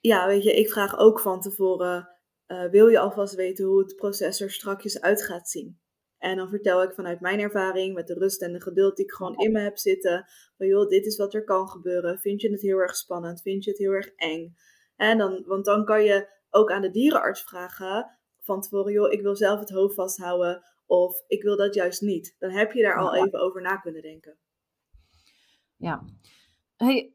[0.01, 2.09] ja, weet je, ik vraag ook van tevoren,
[2.47, 5.81] uh, wil je alvast weten hoe het proces er strakjes uit gaat zien?
[6.19, 9.13] En dan vertel ik vanuit mijn ervaring, met de rust en de geduld die ik
[9.13, 12.19] gewoon in me heb zitten, van joh, dit is wat er kan gebeuren.
[12.19, 13.43] Vind je het heel erg spannend?
[13.43, 14.57] Vind je het heel erg eng?
[14.97, 19.23] En dan, want dan kan je ook aan de dierenarts vragen van tevoren, joh, ik
[19.23, 22.37] wil zelf het hoofd vasthouden of ik wil dat juist niet.
[22.39, 24.39] Dan heb je daar al even over na kunnen denken.
[25.77, 26.05] Ja.
[26.77, 27.15] Hey,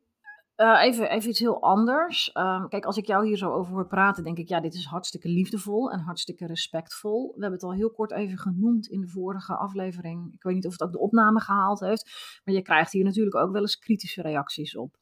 [0.58, 2.32] uh, even, even iets heel anders.
[2.34, 4.86] Uh, kijk, als ik jou hier zo over hoor praten, denk ik, ja, dit is
[4.86, 7.26] hartstikke liefdevol en hartstikke respectvol.
[7.28, 10.34] We hebben het al heel kort even genoemd in de vorige aflevering.
[10.34, 13.36] Ik weet niet of het ook de opname gehaald heeft, maar je krijgt hier natuurlijk
[13.36, 14.96] ook wel eens kritische reacties op.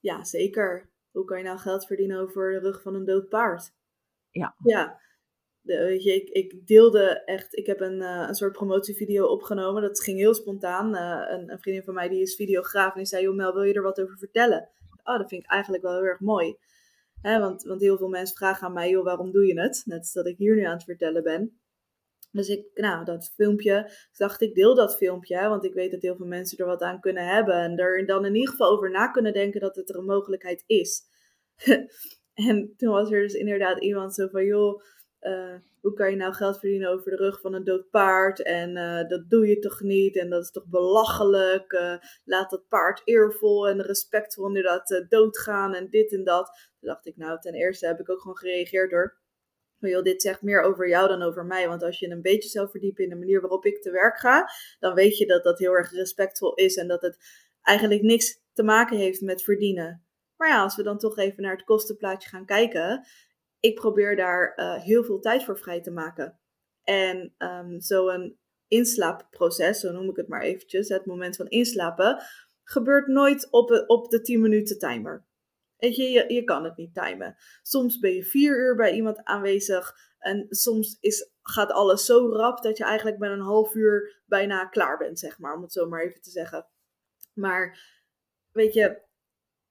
[0.00, 0.90] Ja, zeker.
[1.10, 3.72] Hoe kan je nou geld verdienen over de rug van een dood paard?
[4.36, 4.54] Ja.
[4.64, 5.00] Ja.
[5.60, 9.82] De, weet je, ik, ik deelde echt, ik heb een, uh, een soort promotievideo opgenomen.
[9.82, 10.94] Dat ging heel spontaan.
[10.94, 13.82] Uh, een, een, vriendin van mij die is videograaf en die zei, wil je er
[13.82, 14.70] wat over vertellen?
[15.06, 16.56] oh, dat vind ik eigenlijk wel heel erg mooi.
[17.22, 19.82] want, want heel veel mensen vragen aan mij, joh, waarom doe je het?
[19.84, 21.60] Net als dat ik hier nu aan het vertellen ben.
[22.30, 26.16] Dus ik, nou, dat filmpje, dacht ik deel dat filmpje, want ik weet dat heel
[26.16, 27.54] veel mensen er wat aan kunnen hebben.
[27.54, 30.64] En er dan in ieder geval over na kunnen denken dat het er een mogelijkheid
[30.66, 31.02] is.
[32.36, 34.82] en toen was er dus inderdaad iemand zo van, joh,
[35.20, 38.42] uh, hoe kan je nou geld verdienen over de rug van een dood paard?
[38.42, 40.16] En uh, dat doe je toch niet?
[40.16, 41.72] En dat is toch belachelijk?
[41.72, 46.46] Uh, laat dat paard eervol en respectvol inderdaad doodgaan en dit en dat.
[46.46, 49.18] Toen dacht ik, nou, ten eerste heb ik ook gewoon gereageerd door.
[49.78, 51.68] Joh, dit zegt meer over jou dan over mij.
[51.68, 54.48] Want als je een beetje zou verdiepen in de manier waarop ik te werk ga,
[54.78, 57.16] dan weet je dat dat heel erg respectvol is en dat het
[57.62, 60.05] eigenlijk niks te maken heeft met verdienen.
[60.36, 63.06] Maar ja, als we dan toch even naar het kostenplaatje gaan kijken,
[63.60, 66.38] ik probeer daar uh, heel veel tijd voor vrij te maken.
[66.82, 72.22] En um, zo'n inslaapproces, zo noem ik het maar eventjes, het moment van inslapen,
[72.62, 75.26] gebeurt nooit op, op de 10 minuten timer.
[75.76, 77.36] Weet je, je, je kan het niet timen.
[77.62, 82.62] Soms ben je vier uur bij iemand aanwezig en soms is, gaat alles zo rap
[82.62, 85.88] dat je eigenlijk met een half uur bijna klaar bent, zeg maar, om het zo
[85.88, 86.66] maar even te zeggen.
[87.32, 87.78] Maar
[88.52, 89.00] weet je,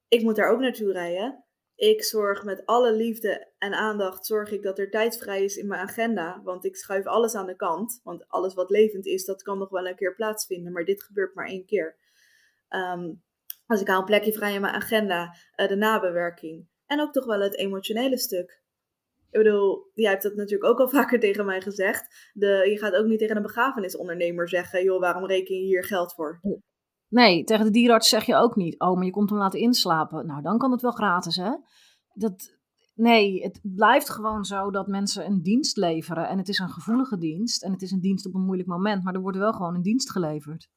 [0.08, 1.44] ik moet daar ook naartoe rijden.
[1.76, 5.68] Ik zorg met alle liefde en aandacht zorg ik dat er tijd vrij is in
[5.68, 6.42] mijn agenda.
[6.44, 8.02] Want ik schuif alles aan de kant.
[8.04, 10.72] Want alles wat levend is, dat kan nog wel een keer plaatsvinden.
[10.72, 11.96] Maar dit gebeurt maar één keer.
[12.70, 13.24] Um,
[13.66, 16.68] als ik haal een plekje vrij in mijn agenda, uh, de nabewerking.
[16.86, 18.64] En ook toch wel het emotionele stuk.
[19.32, 22.32] Ik bedoel, jij hebt dat natuurlijk ook al vaker tegen mij gezegd.
[22.34, 26.14] De, je gaat ook niet tegen een begrafenisondernemer zeggen: joh, waarom reken je hier geld
[26.14, 26.40] voor?
[27.08, 28.80] Nee, tegen de dierenarts zeg je ook niet.
[28.80, 30.26] Oh, maar je komt hem laten inslapen.
[30.26, 31.52] Nou, dan kan het wel gratis, hè?
[32.14, 32.58] Dat,
[32.94, 36.28] nee, het blijft gewoon zo dat mensen een dienst leveren.
[36.28, 37.64] En het is een gevoelige dienst.
[37.64, 39.04] En het is een dienst op een moeilijk moment.
[39.04, 40.70] Maar er wordt wel gewoon een dienst geleverd.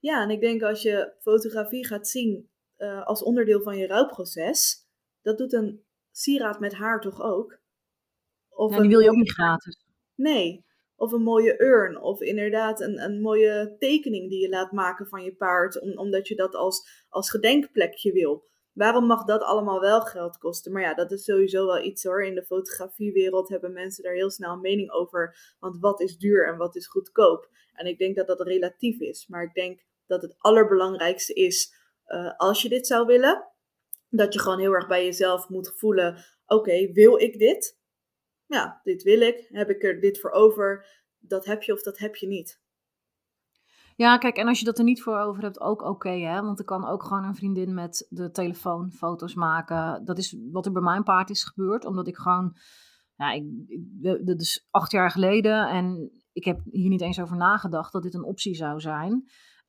[0.00, 4.88] Ja, en ik denk als je fotografie gaat zien uh, als onderdeel van je rouwproces.
[5.22, 7.62] Dat doet een sieraad met haar toch ook?
[8.48, 9.84] Of ja, die wil je ook niet gratis.
[10.14, 10.64] Nee,
[11.04, 12.00] of een mooie urn.
[12.00, 15.80] Of inderdaad een, een mooie tekening die je laat maken van je paard.
[15.80, 18.44] Om, omdat je dat als, als gedenkplekje wil.
[18.72, 20.72] Waarom mag dat allemaal wel geld kosten?
[20.72, 22.24] Maar ja, dat is sowieso wel iets hoor.
[22.24, 25.54] In de fotografiewereld hebben mensen daar heel snel een mening over.
[25.58, 27.48] Want wat is duur en wat is goedkoop?
[27.74, 29.26] En ik denk dat dat relatief is.
[29.28, 31.74] Maar ik denk dat het allerbelangrijkste is,
[32.06, 33.44] uh, als je dit zou willen,
[34.10, 37.78] dat je gewoon heel erg bij jezelf moet voelen: oké, wil ik dit?
[38.46, 40.86] Ja, dit wil ik, heb ik er dit voor over,
[41.18, 42.62] dat heb je of dat heb je niet.
[43.96, 46.42] Ja, kijk, en als je dat er niet voor over hebt, ook oké, hè.
[46.42, 50.04] Want er kan ook gewoon een vriendin met de telefoon foto's maken.
[50.04, 52.56] Dat is wat er bij mijn paard is gebeurd, omdat ik gewoon...
[53.16, 53.44] Ja, ik,
[54.26, 58.14] dat is acht jaar geleden en ik heb hier niet eens over nagedacht dat dit
[58.14, 59.24] een optie zou zijn.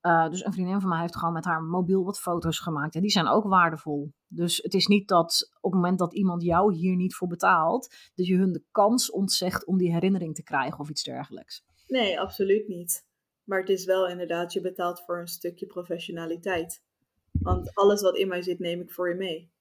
[0.06, 2.96] Uh, dus een vriendin van mij heeft gewoon met haar mobiel wat foto's gemaakt.
[2.96, 4.14] En die zijn ook waardevol.
[4.28, 7.96] Dus het is niet dat op het moment dat iemand jou hier niet voor betaalt,
[8.16, 11.66] dat je hun de kans ontzegt om die herinnering te krijgen of iets dergelijks.
[11.88, 13.06] Nee, absoluut niet.
[13.44, 16.84] Maar het is wel inderdaad, je betaalt voor een stukje professionaliteit.
[17.32, 19.52] Want alles wat in mij zit, neem ik voor je mee.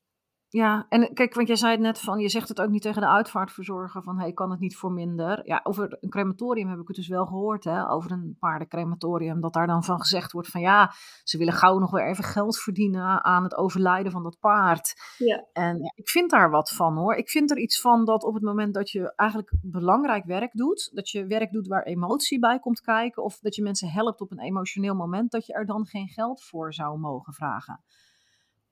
[0.54, 3.00] Ja, en kijk, want jij zei het net van, je zegt het ook niet tegen
[3.00, 5.46] de uitvaartverzorger van, hey, kan het niet voor minder?
[5.46, 9.52] Ja, over een crematorium heb ik het dus wel gehoord, hè, over een paardencrematorium, dat
[9.52, 13.24] daar dan van gezegd wordt van, ja, ze willen gauw nog weer even geld verdienen
[13.24, 14.94] aan het overlijden van dat paard.
[15.18, 15.44] Ja.
[15.52, 17.14] En ja, ik vind daar wat van hoor.
[17.14, 20.90] Ik vind er iets van dat op het moment dat je eigenlijk belangrijk werk doet,
[20.92, 24.30] dat je werk doet waar emotie bij komt kijken, of dat je mensen helpt op
[24.30, 27.84] een emotioneel moment, dat je er dan geen geld voor zou mogen vragen.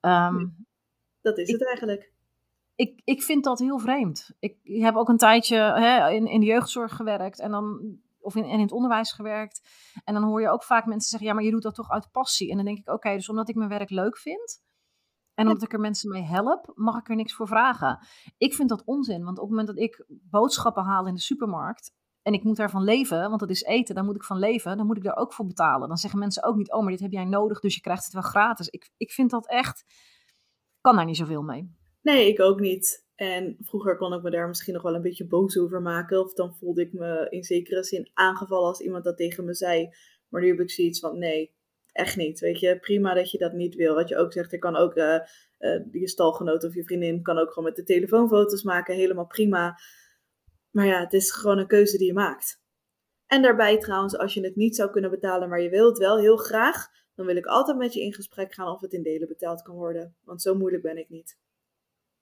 [0.01, 0.71] Um,
[1.23, 2.13] dat is het eigenlijk.
[2.75, 4.31] Ik, ik vind dat heel vreemd.
[4.39, 8.45] Ik heb ook een tijdje hè, in, in de jeugdzorg gewerkt en dan, of in,
[8.45, 9.69] en in het onderwijs gewerkt.
[10.05, 12.11] En dan hoor je ook vaak mensen zeggen: ja, maar je doet dat toch uit
[12.11, 12.51] passie.
[12.51, 14.63] En dan denk ik: oké, dus omdat ik mijn werk leuk vind.
[15.35, 18.07] En omdat ik er mensen mee help, mag ik er niks voor vragen.
[18.39, 21.93] Ik vind dat onzin, want op het moment dat ik boodschappen haal in de supermarkt
[22.23, 24.87] en ik moet daarvan leven, want dat is eten, daar moet ik van leven, dan
[24.87, 25.89] moet ik daar ook voor betalen.
[25.89, 28.13] Dan zeggen mensen ook niet, oh, maar dit heb jij nodig, dus je krijgt het
[28.13, 28.69] wel gratis.
[28.69, 29.85] Ik, ik vind dat echt,
[30.83, 31.71] kan daar niet zoveel mee.
[32.03, 33.07] Nee, ik ook niet.
[33.15, 36.21] En vroeger kon ik me daar misschien nog wel een beetje boos over maken.
[36.21, 39.89] Of dan voelde ik me in zekere zin aangevallen als iemand dat tegen me zei.
[40.29, 41.55] Maar nu heb ik zoiets van, nee,
[41.93, 42.41] echt niet.
[42.41, 43.95] Weet je, prima dat je dat niet wil.
[43.95, 45.19] Wat je ook zegt, er kan ook uh,
[45.59, 48.95] uh, je stalgenoot of je vriendin kan ook gewoon met de telefoon foto's maken.
[48.95, 49.79] Helemaal prima.
[50.71, 52.61] Maar ja, het is gewoon een keuze die je maakt.
[53.27, 56.37] En daarbij trouwens, als je het niet zou kunnen betalen, maar je wilt wel heel
[56.37, 59.63] graag, dan wil ik altijd met je in gesprek gaan of het in delen betaald
[59.63, 60.17] kan worden.
[60.25, 61.37] Want zo moeilijk ben ik niet.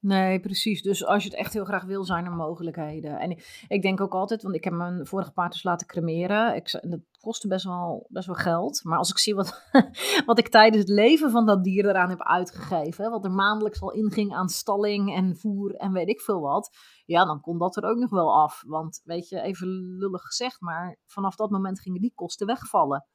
[0.02, 0.82] Nee, precies.
[0.82, 3.18] Dus als je het echt heel graag wil, zijn er mogelijkheden.
[3.18, 6.54] En ik, denk ook altijd, want ik heb mijn vorige paard dus laten cremeren.
[6.54, 8.80] Ik, dat kostte best wel, best wel geld.
[8.84, 9.62] Maar als ik zie wat,
[10.26, 13.92] wat ik tijdens het leven van dat dier eraan heb uitgegeven, wat er maandelijks al
[13.92, 17.84] inging aan stalling en voer en weet ik veel wat, ja, dan kon dat er
[17.84, 18.62] ook nog wel af.
[18.66, 23.06] Want weet je, even lullig gezegd, maar vanaf dat moment gingen die kosten wegvallen.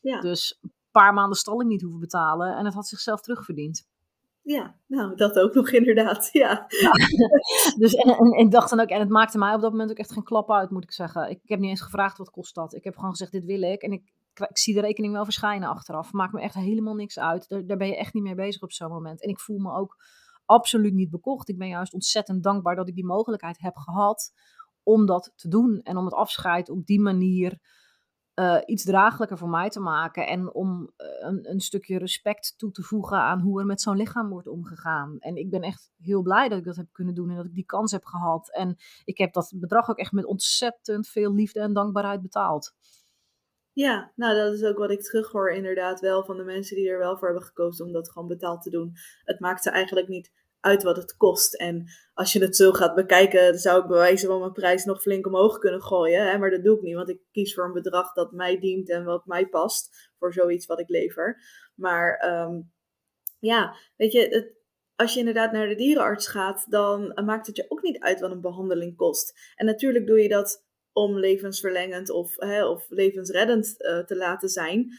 [0.00, 0.20] Ja.
[0.20, 0.60] Dus
[0.92, 3.90] paar maanden stalling niet hoeven betalen en het had zichzelf terugverdiend.
[4.42, 6.66] Ja, nou, dat ook nog inderdaad, ja.
[7.78, 9.96] dus en, en, ik dacht dan ook, en het maakte mij op dat moment ook
[9.96, 11.30] echt geen klap uit, moet ik zeggen.
[11.30, 12.74] Ik, ik heb niet eens gevraagd wat kost dat.
[12.74, 13.82] Ik heb gewoon gezegd, dit wil ik.
[13.82, 16.12] En ik, ik zie de rekening wel verschijnen achteraf.
[16.12, 17.48] Maakt me echt helemaal niks uit.
[17.48, 19.22] Daar, daar ben je echt niet mee bezig op zo'n moment.
[19.22, 19.96] En ik voel me ook
[20.44, 21.48] absoluut niet bekocht.
[21.48, 24.32] Ik ben juist ontzettend dankbaar dat ik die mogelijkheid heb gehad
[24.82, 25.80] om dat te doen.
[25.82, 27.58] En om het afscheid op die manier
[28.42, 30.26] uh, iets draaglijker voor mij te maken.
[30.26, 33.96] En om uh, een, een, stukje respect toe te voegen aan hoe er met zo'n
[33.96, 35.16] lichaam wordt omgegaan.
[35.18, 37.54] En ik ben echt heel blij dat ik dat heb kunnen doen en dat ik
[37.54, 38.52] die kans heb gehad.
[38.52, 42.74] En ik heb dat bedrag ook echt met ontzettend veel liefde en dankbaarheid betaald.
[43.72, 46.98] Ja, nou dat is ook wat ik terughoor inderdaad wel van de mensen die er
[46.98, 48.92] wel voor hebben gekozen om dat gewoon betaald te doen.
[49.24, 50.30] Het maakt ze eigenlijk niet
[50.62, 51.54] uit wat het kost.
[51.54, 55.26] En als je het zo gaat bekijken, zou ik bewijzen van mijn prijs nog flink
[55.26, 56.30] omhoog kunnen gooien.
[56.30, 56.38] Hè?
[56.38, 59.04] Maar dat doe ik niet, want ik kies voor een bedrag dat mij dient en
[59.04, 61.42] wat mij past voor zoiets wat ik lever.
[61.74, 62.72] Maar um,
[63.38, 64.56] ja, weet je, het,
[64.96, 68.30] als je inderdaad naar de dierenarts gaat, dan maakt het je ook niet uit wat
[68.30, 69.52] een behandeling kost.
[69.56, 74.98] En natuurlijk doe je dat om levensverlengend of, hè, of levensreddend uh, te laten zijn.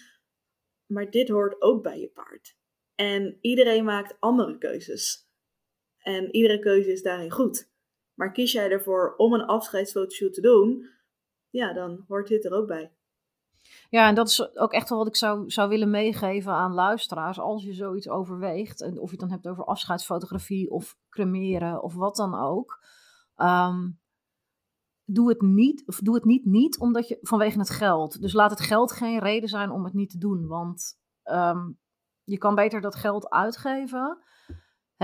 [0.86, 2.56] Maar dit hoort ook bij je paard.
[2.96, 5.32] En iedereen maakt andere keuzes.
[6.04, 7.72] En iedere keuze is daarin goed.
[8.14, 10.90] Maar kies jij ervoor om een afscheidsfotoshoot te doen,
[11.50, 12.92] ja, dan hoort dit er ook bij.
[13.90, 17.40] Ja, en dat is ook echt wel wat ik zou, zou willen meegeven aan luisteraars.
[17.40, 21.94] Als je zoiets overweegt, en of je het dan hebt over afscheidsfotografie of cremeren of
[21.94, 22.84] wat dan ook.
[23.36, 23.90] Ehm,
[25.06, 28.22] doe het niet, of doe het niet, niet omdat je, vanwege het geld.
[28.22, 30.48] Dus laat het geld geen reden zijn om het niet te doen.
[30.48, 31.72] Want ehm,
[32.24, 34.24] je kan beter dat geld uitgeven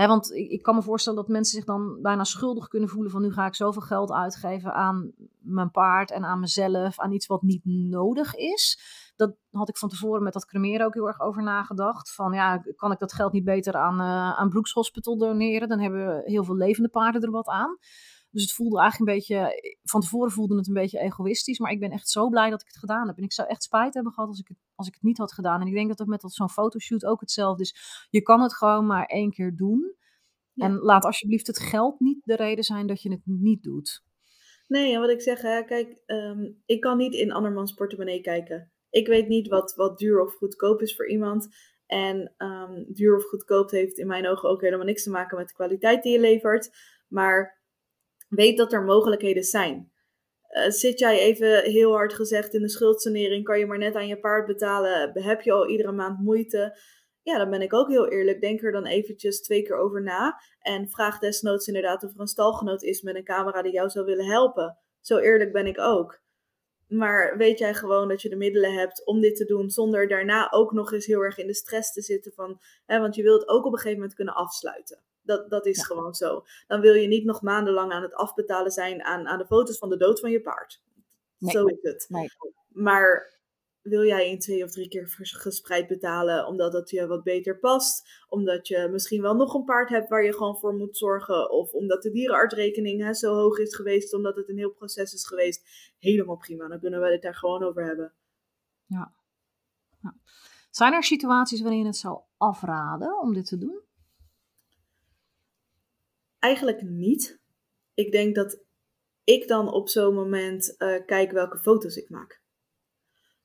[0.08, 3.22] want ik, ik, kan me voorstellen dat mensen zich dan bijna schuldig kunnen voelen van
[3.22, 7.42] nu ga ik zoveel geld uitgeven aan mijn paard en aan mezelf, aan iets wat
[7.42, 8.80] niet nodig is.
[9.16, 12.14] Dat had ik van tevoren met dat cremeren ook heel erg over nagedacht.
[12.14, 15.68] Van ja, kan ik dat geld niet beter aan, uh, aan Brooks Hospital doneren?
[15.68, 17.78] Dan hebben heel veel levende paarden er wat aan.
[18.30, 21.58] Dus het voelde eigenlijk een beetje, van tevoren voelde het een beetje egoïstisch.
[21.58, 23.16] Maar ik ben echt zo blij dat ik het gedaan heb.
[23.16, 25.32] En ik zou echt spijt hebben gehad als ik het, als ik het niet had
[25.32, 25.60] gedaan.
[25.60, 28.06] En ik denk dat het met zo'n fotoshoot ook hetzelfde is.
[28.10, 29.94] Je kan het gewoon maar één keer doen.
[30.54, 34.02] En laat alsjeblieft het geld niet de reden zijn dat je het niet doet.
[34.66, 38.72] Nee, en wat ik zeg, hè, kijk, um, ik kan niet in andermans portemonnee kijken.
[38.90, 41.48] Ik weet niet wat, wat duur of goedkoop is voor iemand.
[41.86, 45.48] En um, duur of goedkoop heeft in mijn ogen ook helemaal niks te maken met
[45.48, 46.70] de kwaliteit die je levert.
[47.08, 47.60] Maar
[48.28, 49.89] weet dat er mogelijkheden zijn.
[50.50, 54.06] Uh, zit jij even heel hard gezegd in de schuldsanering, kan je maar net aan
[54.06, 56.78] je paard betalen, heb je al iedere maand moeite.
[57.22, 58.40] Ja, dan ben ik ook heel eerlijk.
[58.40, 60.40] Denk er dan eventjes twee keer over na.
[60.60, 64.04] En vraag desnoods inderdaad of er een stalgenoot is met een camera die jou zou
[64.04, 64.78] willen helpen.
[65.00, 66.20] Zo eerlijk ben ik ook.
[66.88, 70.50] Maar weet jij gewoon dat je de middelen hebt om dit te doen, zonder daarna
[70.50, 73.48] ook nog eens heel erg in de stress te zitten van, hè, want je wilt
[73.48, 75.02] ook op een gegeven moment kunnen afsluiten.
[75.22, 76.44] Dat, dat is gewoon zo.
[76.66, 79.88] Dan wil je niet nog maandenlang aan het afbetalen zijn aan, aan de foto's van
[79.88, 80.82] de dood van je paard.
[81.38, 82.06] zo is het.
[82.08, 82.28] Nee.
[82.68, 83.38] Maar
[83.82, 88.24] wil jij in twee of drie keer gespreid betalen omdat dat je wat beter past,
[88.28, 91.72] omdat je misschien wel nog een paard hebt waar je gewoon voor moet zorgen, of
[91.72, 95.92] omdat de dierenartsrekening hè, zo hoog is geweest, omdat het een heel proces is geweest,
[95.98, 96.68] helemaal prima.
[96.68, 98.12] Dan kunnen we het daar gewoon over hebben.
[98.86, 99.14] Ja.
[100.02, 100.14] ja.
[100.70, 103.80] Zijn er situaties waarin je het zou afraden om dit te doen?
[106.40, 107.40] Eigenlijk niet.
[107.94, 108.64] Ik denk dat
[109.24, 112.40] ik dan op zo'n moment uh, kijk welke foto's ik maak.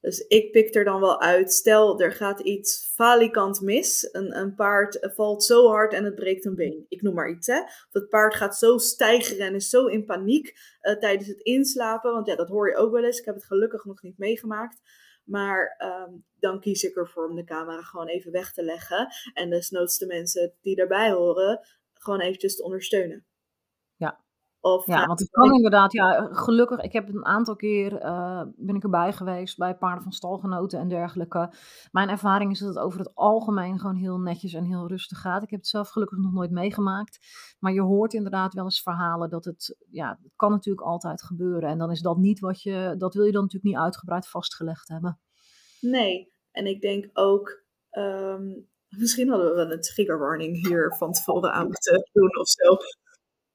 [0.06, 1.54] Dus ik pik er dan wel uit.
[1.54, 4.10] Stel, er gaat iets falikant mis.
[4.12, 6.86] Een, een paard valt zo hard en het breekt een been.
[6.88, 7.60] Ik noem maar iets, hè.
[7.60, 10.48] Of het paard gaat zo stijgeren en is zo in paniek
[10.82, 12.12] uh, tijdens het inslapen.
[12.12, 13.20] Want ja, dat hoor je ook wel eens.
[13.20, 14.82] Ik heb het gelukkig nog niet meegemaakt.
[15.24, 15.76] Maar
[16.08, 19.08] um, dan kies ik ervoor om de camera gewoon even weg te leggen.
[19.34, 21.60] En desnoods de mensen die daarbij horen,
[22.06, 23.26] gewoon eventjes te ondersteunen.
[24.66, 28.76] Of, ja, want het kan inderdaad, ja, gelukkig, ik heb een aantal keer, uh, ben
[28.76, 31.54] ik erbij geweest bij paarden van stalgenoten en dergelijke.
[31.92, 35.44] Mijn ervaring is dat het over het algemeen gewoon heel netjes en heel rustig gaat.
[35.44, 37.20] Ik heb het zelf gelukkig nog nooit meegemaakt.
[37.60, 41.70] Maar je hoort inderdaad wel eens verhalen dat het, ja, het kan natuurlijk altijd gebeuren.
[41.70, 44.88] En dan is dat niet wat je, dat wil je dan natuurlijk niet uitgebreid vastgelegd
[44.88, 45.20] hebben.
[45.82, 51.12] Nee, en ik denk ook, um, misschien hadden we wel een trigger warning hier van
[51.12, 52.78] tevoren aan moeten doen of zo.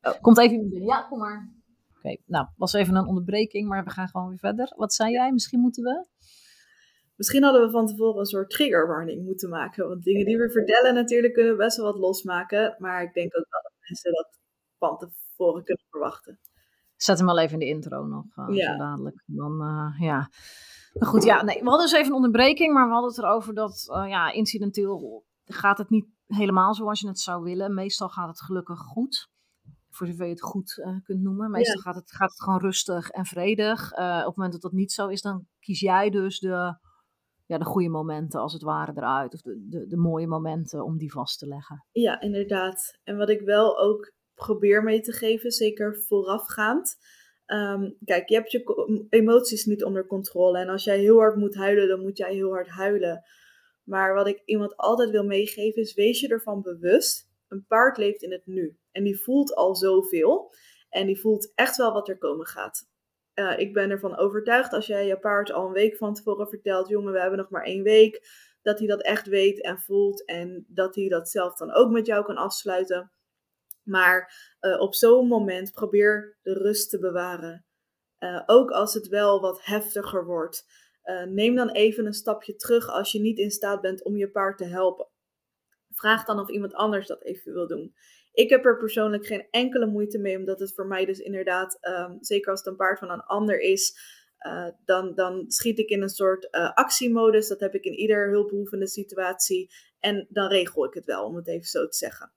[0.03, 0.21] Oh.
[0.21, 0.89] Komt even binnen.
[0.89, 1.53] Ja, kom maar.
[1.97, 4.73] Oké, nou, was even een onderbreking, maar we gaan gewoon weer verder.
[4.77, 5.33] Wat zei jij?
[5.33, 6.05] Misschien moeten we?
[7.17, 9.89] Misschien hadden we van tevoren een soort trigger warning moeten maken.
[9.89, 12.77] Want dingen die we vertellen natuurlijk kunnen best wel wat losmaken.
[12.79, 14.39] Maar ik denk ook dat mensen dat
[14.79, 16.41] van tevoren kunnen verwachten.
[16.97, 18.25] Zet hem al even in de intro nog.
[18.37, 18.73] Uh, ja.
[18.73, 19.23] Zo dadelijk.
[19.27, 20.31] Dan, uh, ja.
[20.93, 22.75] Maar goed, ja, nee, we hadden dus even een onderbreking.
[22.75, 27.09] Maar we hadden het erover dat, uh, ja, incidenteel gaat het niet helemaal zoals je
[27.09, 27.75] het zou willen.
[27.75, 29.29] Meestal gaat het gelukkig goed
[29.91, 31.51] voor zover je het goed uh, kunt noemen.
[31.51, 33.93] Meestal gaat, het, gaat het gewoon rustig en vredig.
[33.93, 36.79] Uh, op het moment dat dat niet zo is, dan kies jij dus de,
[37.47, 39.35] ja, de goede momenten als het ware eruit.
[39.35, 41.87] Of de, de, de mooie momenten om die vast te leggen.
[41.93, 42.99] Ja, inderdaad.
[43.05, 46.97] En wat ik wel ook probeer mee te geven, zeker voorafgaand.
[47.47, 50.59] Um, kijk, je hebt je emoties niet onder controle.
[50.59, 53.23] En als jij heel hard moet huilen, dan moet jij heel hard huilen.
[53.91, 58.23] Maar wat ik iemand altijd wil meegeven is, wees je ervan bewust een paard leeft
[58.23, 58.79] in het nu.
[58.91, 60.55] En die voelt al zoveel.
[60.89, 62.89] En die voelt echt wel wat er komen gaat.
[63.35, 66.89] Uh, ik ben ervan overtuigd als jij je paard al een week van tevoren vertelt:
[66.89, 68.29] jongen, we hebben nog maar één week.
[68.63, 70.25] Dat hij dat echt weet en voelt.
[70.25, 73.13] En dat hij dat zelf dan ook met jou kan afsluiten.
[73.83, 77.65] Maar uh, op zo'n moment probeer de rust te bewaren.
[78.19, 80.67] Uh, ook als het wel wat heftiger wordt.
[81.29, 84.59] Neem dan even een stapje terug als je niet in staat bent om je paard
[84.59, 85.09] te helpen
[86.01, 87.95] vraag dan of iemand anders dat even wil doen.
[88.33, 92.17] Ik heb er persoonlijk geen enkele moeite mee, omdat het voor mij dus inderdaad, um,
[92.21, 93.99] zeker als het een paard van een ander is,
[94.47, 97.49] uh, dan, dan schiet ik in een soort uh, actiemodus.
[97.49, 99.71] Dat heb ik in ieder hulpbehoevende situatie.
[99.99, 102.33] En dan regel ik het wel, om het even zo te zeggen.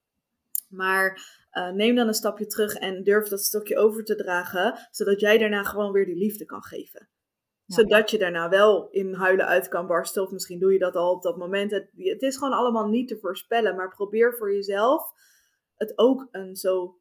[0.69, 1.41] Maar
[1.73, 5.63] neem dan een stapje terug en durf dat stokje over te dragen, zodat jij daarna
[5.63, 7.12] gewoon weer die liefde kan geven
[7.65, 10.23] zodat je daarna wel in huilen uit kan barsten.
[10.23, 11.71] Of misschien doe je dat al op dat moment.
[11.71, 13.75] Het, het is gewoon allemaal niet te voorspellen.
[13.75, 15.11] Maar probeer voor jezelf
[15.75, 16.97] het ook een zo.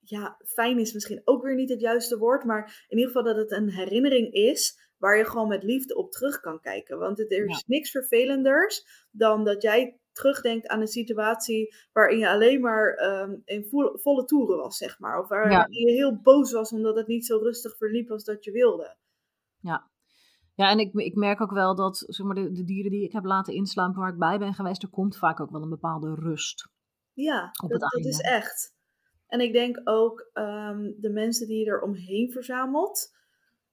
[0.00, 2.44] Ja, fijn is misschien ook weer niet het juiste woord.
[2.44, 4.82] Maar in ieder geval dat het een herinnering is.
[4.98, 6.98] Waar je gewoon met liefde op terug kan kijken.
[6.98, 12.28] Want het, er is niks vervelenders dan dat jij terugdenkt aan een situatie waarin je
[12.28, 15.20] alleen maar um, in volle toeren was, zeg maar.
[15.20, 18.50] Of waar je heel boos was omdat het niet zo rustig verliep als dat je
[18.50, 18.96] wilde.
[19.64, 19.90] Ja.
[20.54, 23.12] Ja, en ik, ik merk ook wel dat zeg maar, de, de dieren die ik
[23.12, 26.14] heb laten inslaan waar ik bij ben geweest, er komt vaak ook wel een bepaalde
[26.14, 26.68] rust.
[27.12, 28.74] Ja, dat, dat, is echt.
[29.26, 33.12] En ik denk ook um, de mensen die je er omheen verzamelt.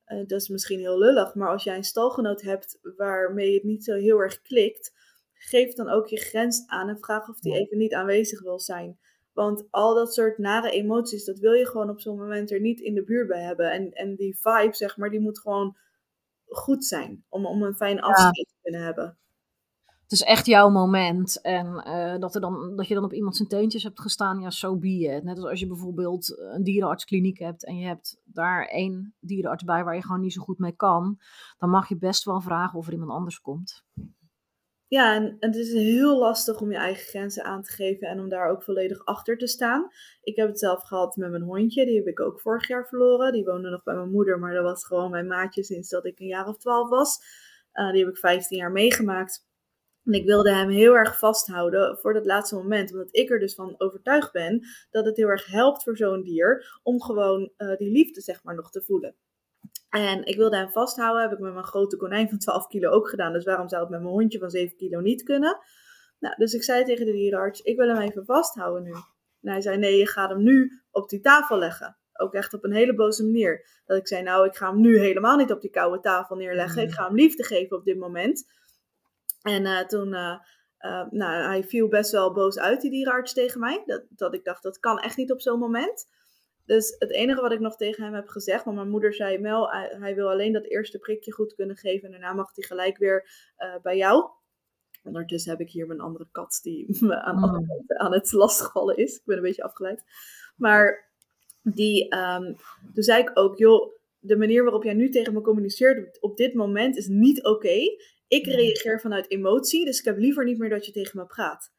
[0.06, 3.84] Uh, dat is misschien heel lullig, maar als jij een stalgenoot hebt waarmee het niet
[3.84, 4.92] zo heel erg klikt,
[5.34, 9.00] geef dan ook je grens aan en vraag of die even niet aanwezig wil zijn.
[9.42, 12.80] Want al dat soort nare emoties, dat wil je gewoon op zo'n moment er niet
[12.80, 13.72] in de buurt bij hebben.
[13.72, 15.78] En, en die vibe, zeg maar, die moet gewoon
[16.46, 19.18] goed zijn om, om een fijn afscheid te kunnen hebben.
[20.02, 21.42] Het is echt jouw moment.
[21.42, 24.50] En uh, dat, er dan, dat je dan op iemand zijn teentjes hebt gestaan, ja,
[24.50, 25.24] zo so be it.
[25.24, 29.84] Net als als je bijvoorbeeld een dierenartskliniek hebt en je hebt daar één dierenarts bij
[29.84, 31.20] waar je gewoon niet zo goed mee kan,
[31.58, 33.84] dan mag je best wel vragen of er iemand anders komt.
[34.94, 38.30] Ja, en, het is heel lastig om je eigen grenzen aan te geven en om
[38.30, 39.88] daar ook volledig achter te staan.
[40.22, 43.32] Ik heb het zelf gehad met mijn hondje, die heb ik ook vorig jaar verloren.
[43.32, 46.20] Die woonde nog bij mijn moeder, maar dat was gewoon mijn maatje sinds dat ik
[46.20, 47.20] een jaar of twaalf was.
[47.74, 49.48] Uh, die heb ik 15 jaar meegemaakt.
[50.04, 52.92] En ik wilde hem heel erg vasthouden voor dat laatste moment.
[52.92, 56.80] Omdat ik er dus van overtuigd ben dat het heel erg helpt voor zo'n dier
[56.84, 59.16] om gewoon uh, die liefde zeg maar nog te voelen.
[59.92, 61.22] En ik wilde hem vasthouden.
[61.22, 63.34] Heb ik met mijn grote konijn van 12 kilo ook gedaan.
[63.34, 65.58] Dus waarom zou het met mijn hondje van 7 kilo niet kunnen?
[66.20, 68.92] Nou, dus ik zei tegen de dierenarts: Ik wil hem even vasthouden nu.
[69.42, 71.98] En hij zei: Nee, je gaat hem nu op die tafel leggen.
[72.14, 73.82] Ook echt op een hele boze manier.
[73.86, 76.82] Dat ik zei: Nou, ik ga hem nu helemaal niet op die koude tafel neerleggen.
[76.82, 76.94] Ik mm.
[76.94, 78.44] ga hem liefde geven op dit moment.
[79.42, 80.14] En uh, toen.
[80.14, 80.40] Uh,
[80.80, 83.84] uh, nou, hij viel best wel boos uit, die dierenarts, tegen mij.
[83.86, 86.08] Dat, dat ik dacht, dat kan echt niet op zo'n moment.
[86.72, 89.70] Dus het enige wat ik nog tegen hem heb gezegd, want mijn moeder zei, Mel,
[89.72, 93.30] hij wil alleen dat eerste prikje goed kunnen geven en daarna mag hij gelijk weer
[93.58, 94.30] uh, bij jou.
[95.04, 97.70] Ondertussen heb ik hier mijn andere kat die me aan, oh.
[97.88, 99.16] aan het lastigvallen is.
[99.16, 100.04] Ik ben een beetje afgeleid.
[100.56, 101.12] Maar
[101.64, 102.56] die, um,
[102.94, 106.54] toen zei ik ook, joh, de manier waarop jij nu tegen me communiceert op dit
[106.54, 107.80] moment is niet oké.
[108.28, 111.72] Ik reageer vanuit emotie, dus ik heb liever niet meer dat je tegen me praat.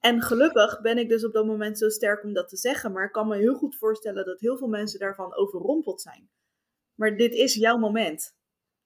[0.00, 2.92] En gelukkig ben ik dus op dat moment zo sterk om dat te zeggen.
[2.92, 6.30] Maar ik kan me heel goed voorstellen dat heel veel mensen daarvan overrompeld zijn.
[6.94, 8.36] Maar dit is jouw moment.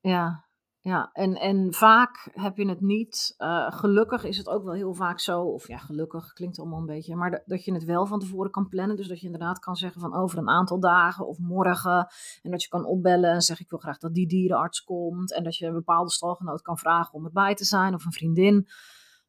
[0.01, 0.49] Ja,
[0.81, 1.11] ja.
[1.13, 3.35] En, en vaak heb je het niet.
[3.39, 5.43] Uh, gelukkig is het ook wel heel vaak zo.
[5.43, 7.17] Of ja, gelukkig klinkt allemaal een beetje.
[7.17, 8.97] Maar dat je het wel van tevoren kan plannen.
[8.97, 12.07] Dus dat je inderdaad kan zeggen van over een aantal dagen of morgen.
[12.43, 15.33] En dat je kan opbellen en zeggen ik wil graag dat die dierenarts komt.
[15.33, 18.69] En dat je een bepaalde stalgenoot kan vragen om erbij te zijn of een vriendin.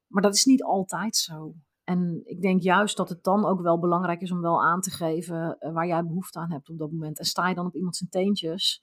[0.07, 1.55] Maar dat is niet altijd zo.
[1.85, 4.91] En ik denk juist dat het dan ook wel belangrijk is om wel aan te
[4.91, 7.19] geven uh, waar jij behoefte aan hebt op dat moment.
[7.19, 8.81] En sta je dan op iemand zijn teentjes,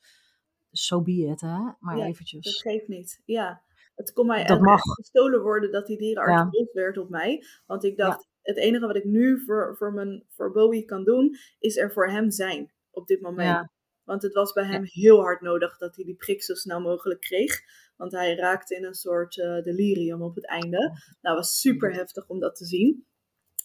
[0.70, 1.58] zo so be it, hè?
[1.78, 2.44] Maar ja, eventjes.
[2.44, 3.62] Dat geeft niet, ja.
[3.94, 4.80] Het kon mij mag.
[4.80, 6.66] gestolen worden dat die dierenarts ja.
[6.72, 7.44] werd op mij.
[7.66, 11.36] Want ik dacht, het enige wat ik nu voor, voor, mijn, voor Bowie kan doen,
[11.58, 13.48] is er voor hem zijn op dit moment.
[13.48, 13.70] Ja.
[14.04, 17.20] Want het was bij hem heel hard nodig dat hij die prik zo snel mogelijk
[17.20, 17.60] kreeg.
[17.96, 20.78] Want hij raakte in een soort uh, delirium op het einde.
[20.78, 23.06] Nou, dat was super heftig om dat te zien.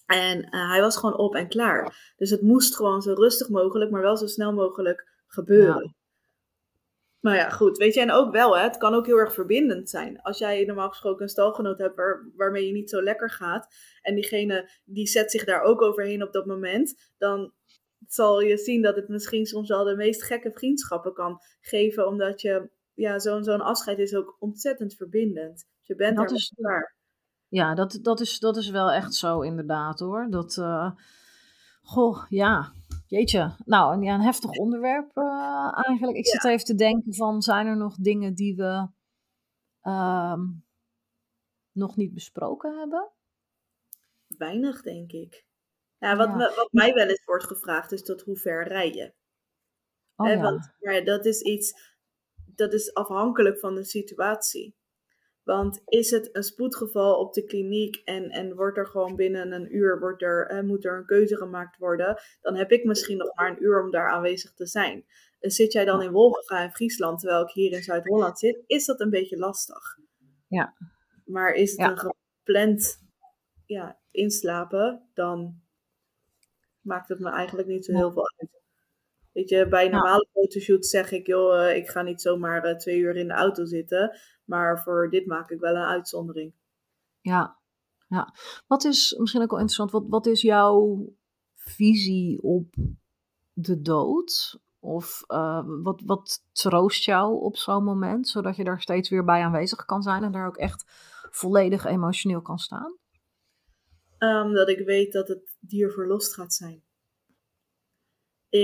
[0.05, 2.13] En uh, hij was gewoon op en klaar.
[2.17, 5.83] Dus het moest gewoon zo rustig mogelijk, maar wel zo snel mogelijk gebeuren.
[5.83, 5.95] Ja.
[7.19, 7.77] Maar ja, goed.
[7.77, 10.21] Weet je, en ook wel, hè, het kan ook heel erg verbindend zijn.
[10.21, 13.67] Als jij normaal gesproken een stalgenoot hebt waar, waarmee je niet zo lekker gaat.
[14.01, 17.13] En diegene die zet zich daar ook overheen op dat moment.
[17.17, 17.53] Dan
[18.07, 22.07] zal je zien dat het misschien soms wel de meest gekke vriendschappen kan geven.
[22.07, 25.55] Omdat je ja, zo'n zo'n afscheid is ook ontzettend verbindend.
[25.77, 26.95] Dus je bent dat er is, klaar.
[27.47, 30.27] Ja, dat, dat, is, dat is wel echt zo inderdaad hoor.
[30.29, 30.91] Dat, uh,
[31.81, 32.71] goh, ja,
[33.07, 33.55] jeetje.
[33.65, 36.17] Nou, ja, een heftig onderwerp uh, eigenlijk.
[36.17, 38.87] Ik zit even te denken van, zijn er nog dingen die we
[39.83, 40.39] uh,
[41.71, 43.09] nog niet besproken hebben?
[44.27, 45.45] Weinig, denk ik.
[45.97, 49.13] Ja, wat, wat mij wel eens wordt gevraagd is tot hoe ver rij je?
[50.15, 50.41] Oh.
[50.41, 51.96] Want ja, dat is iets
[52.57, 54.75] dat is afhankelijk van de situatie.
[55.43, 59.75] Want is het een spoedgeval op de kliniek en, en wordt er gewoon binnen een
[59.75, 63.49] uur wordt er, moet er een keuze gemaakt worden, dan heb ik misschien nog maar
[63.49, 65.05] een uur om daar aanwezig te zijn.
[65.39, 68.85] En zit jij dan in Wolvenga in Friesland, terwijl ik hier in Zuid-Holland zit, is
[68.85, 69.97] dat een beetje lastig.
[70.47, 70.73] Ja.
[71.25, 73.05] Maar is het een gepland
[73.65, 75.61] ja, inslapen, dan
[76.81, 78.49] maakt het me eigenlijk niet zo heel veel uit.
[79.37, 82.99] Weet je, bij normale fotoshoots zeg ik, joh, eh, ik ga niet zomaar uh, twee
[82.99, 84.17] uur in de auto zitten.
[84.45, 86.53] Maar voor dit maak ik wel een uitzondering.
[87.21, 87.57] Ja,
[88.07, 88.33] ja.
[88.67, 91.07] Wat is misschien ook wel interessant, wat, wat is jouw
[91.55, 92.75] visie op
[93.53, 94.59] de dood?
[94.79, 99.43] Of uh, wat, wat troost jou op zo'n moment, zodat je daar steeds weer bij
[99.43, 100.83] aanwezig kan zijn en daar ook echt
[101.31, 102.97] volledig emotioneel kan staan?
[104.19, 106.86] Um, dat ik weet dat het dier verlost gaat zijn.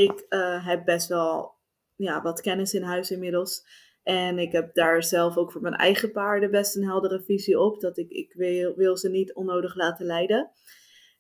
[0.02, 1.56] Ik uh, heb best wel
[1.96, 3.66] ja, wat kennis in huis inmiddels.
[4.04, 7.80] En ik heb daar zelf ook voor mijn eigen paarden best een heldere visie op.
[7.80, 10.52] Dat ik, ik wil, wil ze niet onnodig laten lijden.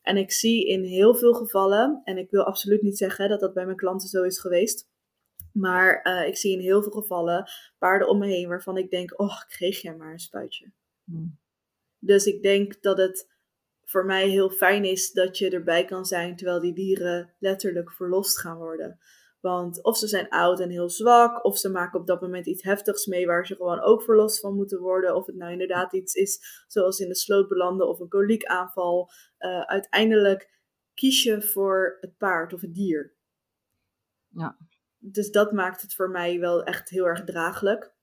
[0.01, 3.53] En ik zie in heel veel gevallen, en ik wil absoluut niet zeggen dat dat
[3.53, 4.91] bij mijn klanten zo is geweest.
[5.51, 9.19] Maar uh, ik zie in heel veel gevallen paarden om me heen waarvan ik denk,
[9.19, 10.71] oh, kreeg jij maar een spuitje.
[11.03, 11.39] Hmm.
[11.99, 13.32] Dus ik denk dat het
[13.85, 18.39] voor mij heel fijn is dat je erbij kan zijn terwijl die dieren letterlijk verlost
[18.39, 18.99] gaan worden.
[19.39, 22.63] Want of ze zijn oud en heel zwak, of ze maken op dat moment iets
[22.63, 25.15] heftigs mee waar ze gewoon ook verlost van moeten worden.
[25.15, 29.09] Of het nou inderdaad iets is zoals in de sloot belanden of een koliekaanval.
[29.39, 30.59] Uh, uiteindelijk
[30.93, 33.13] kies je voor het paard of het dier.
[34.27, 34.57] Ja.
[34.97, 37.93] Dus dat maakt het voor mij wel echt heel erg draaglijk.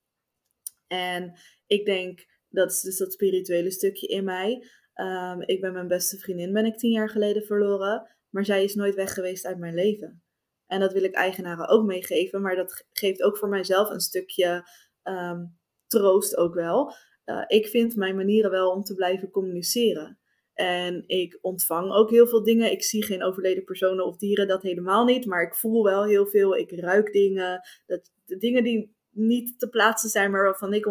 [0.87, 4.67] En ik denk Dat is dus dat spirituele stukje in mij.
[5.01, 8.09] Ehm, ik ben mijn beste vriendin, ben ik tien jaar geleden verloren.
[8.31, 10.23] Maar zij is nooit weg geweest uit mijn leven.
[10.67, 12.41] En dat wil ik eigenaren ook meegeven.
[12.43, 14.69] Maar dat geeft ook voor mijzelf een stukje
[15.03, 15.45] ehm,
[15.87, 16.93] troost ook wel.
[17.25, 20.19] Uh, ik vind mijn manieren wel om te blijven communiceren.
[20.55, 22.73] En ik ontvang ook heel veel dingen.
[22.73, 25.27] Ik zie geen overleden personen of dieren, dat helemaal niet.
[25.27, 26.57] Maar ik voel wel heel veel.
[26.57, 27.61] Ik ruik dingen.
[27.87, 30.87] Dat, de dingen die niet te plaatsen zijn, maar waarvan ik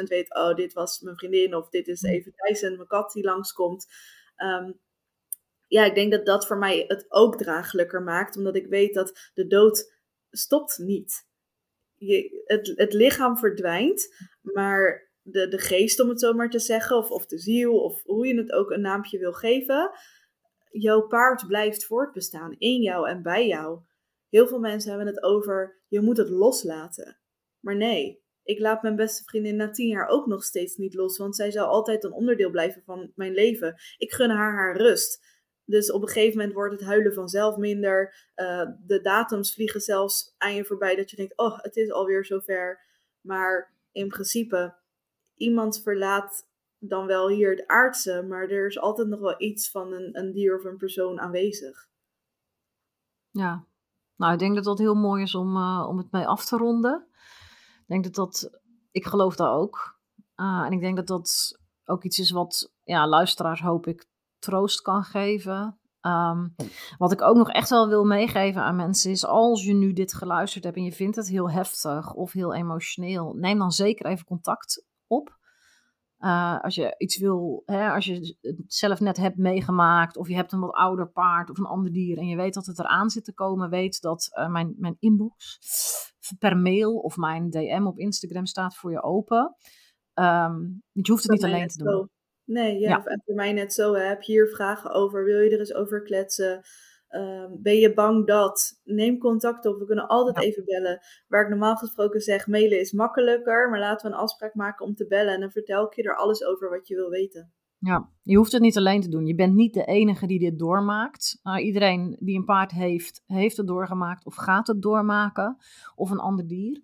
[0.00, 1.54] 100% weet: oh, dit was mijn vriendin.
[1.54, 2.10] Of dit is mm.
[2.10, 3.86] even Tyson, mijn kat die langskomt.
[4.36, 4.80] Um,
[5.66, 8.36] ja, ik denk dat dat voor mij het ook draaglijker maakt.
[8.36, 9.92] Omdat ik weet dat de dood
[10.30, 11.26] stopt niet.
[11.94, 16.96] Je, het, het lichaam verdwijnt, maar de, de geest, om het zo maar te zeggen,
[16.96, 19.90] of, of de ziel, of hoe je het ook een naampje wil geven,
[20.70, 23.80] jouw paard blijft voortbestaan in jou en bij jou.
[24.28, 27.18] Heel veel mensen hebben het over, je moet het loslaten.
[27.64, 31.18] Maar nee, ik laat mijn beste vriendin na tien jaar ook nog steeds niet los,
[31.18, 33.74] want zij zal altijd een onderdeel blijven van mijn leven.
[33.96, 35.32] Ik gun haar haar rust.
[35.64, 38.30] Dus op een gegeven moment wordt het huilen vanzelf minder.
[38.36, 42.24] Uh, de datums vliegen zelfs aan je voorbij dat je denkt, oh, het is alweer
[42.24, 42.80] zover.
[43.20, 44.74] Maar in principe,
[45.34, 46.48] iemand verlaat
[46.78, 50.32] dan wel hier het aardse, maar er is altijd nog wel iets van een, een
[50.32, 51.88] dier of een persoon aanwezig.
[53.30, 53.64] Ja,
[54.16, 56.56] nou, ik denk dat dat heel mooi is om, uh, om het mee af te
[56.56, 57.06] ronden.
[57.84, 58.50] Ik denk dat dat,
[58.90, 59.98] ik geloof daar ook.
[60.36, 64.06] Uh, en ik denk dat dat ook iets is wat ja, luisteraars, hoop ik,
[64.38, 65.78] troost kan geven.
[66.00, 66.54] Um,
[66.98, 70.14] wat ik ook nog echt wel wil meegeven aan mensen is, als je nu dit
[70.14, 74.26] geluisterd hebt en je vindt het heel heftig of heel emotioneel, neem dan zeker even
[74.26, 75.38] contact op.
[76.18, 80.34] Uh, als je iets wil, hè, als je het zelf net hebt meegemaakt, of je
[80.34, 83.10] hebt een wat ouder paard of een ander dier en je weet dat het eraan
[83.10, 85.58] zit te komen, weet dat uh, mijn, mijn inbox
[86.38, 89.56] per mail of mijn DM op Instagram staat voor je open.
[90.14, 92.10] Um, je hoeft het niet alleen te doen.
[92.44, 93.02] Nee, ja, ja.
[93.24, 93.94] voor mij net zo.
[93.94, 95.24] Heb je hier vragen over?
[95.24, 96.62] Wil je er eens over kletsen?
[97.16, 98.80] Um, ben je bang dat?
[98.84, 99.78] Neem contact op.
[99.78, 101.00] We kunnen altijd even bellen.
[101.28, 103.70] Waar ik normaal gesproken zeg, mailen is makkelijker.
[103.70, 105.34] Maar laten we een afspraak maken om te bellen.
[105.34, 107.52] En dan vertel ik je er alles over wat je wil weten.
[107.78, 109.26] Ja, je hoeft het niet alleen te doen.
[109.26, 111.40] Je bent niet de enige die dit doormaakt.
[111.42, 115.56] Uh, iedereen die een paard heeft, heeft het doorgemaakt of gaat het doormaken.
[115.94, 116.82] Of een ander dier.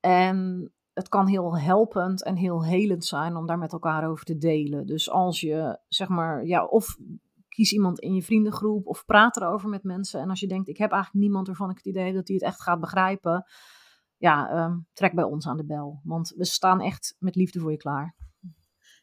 [0.00, 4.38] En het kan heel helpend en heel helend zijn om daar met elkaar over te
[4.38, 4.86] delen.
[4.86, 6.96] Dus als je, zeg maar, ja, of
[7.58, 10.20] kies iemand in je vriendengroep of praat erover met mensen.
[10.20, 12.44] En als je denkt, ik heb eigenlijk niemand waarvan ik het idee dat hij het
[12.44, 13.44] echt gaat begrijpen.
[14.16, 16.00] Ja, um, trek bij ons aan de bel.
[16.04, 18.16] Want we staan echt met liefde voor je klaar.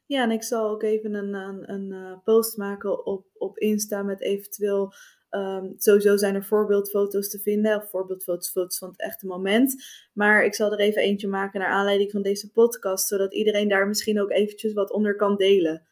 [0.05, 4.03] Ja, en ik zal ook even een, een, een eh, post maken op, op Insta
[4.03, 4.93] met eventueel
[5.29, 9.83] Um, sowieso zijn er voorbeeldfoto's te vinden, of voorbeeldfoto's foto's van het echte moment.
[10.13, 13.87] Maar ik zal er even eentje maken naar aanleiding van deze podcast, zodat iedereen daar
[13.87, 15.87] misschien ook eventjes wat onder kan delen.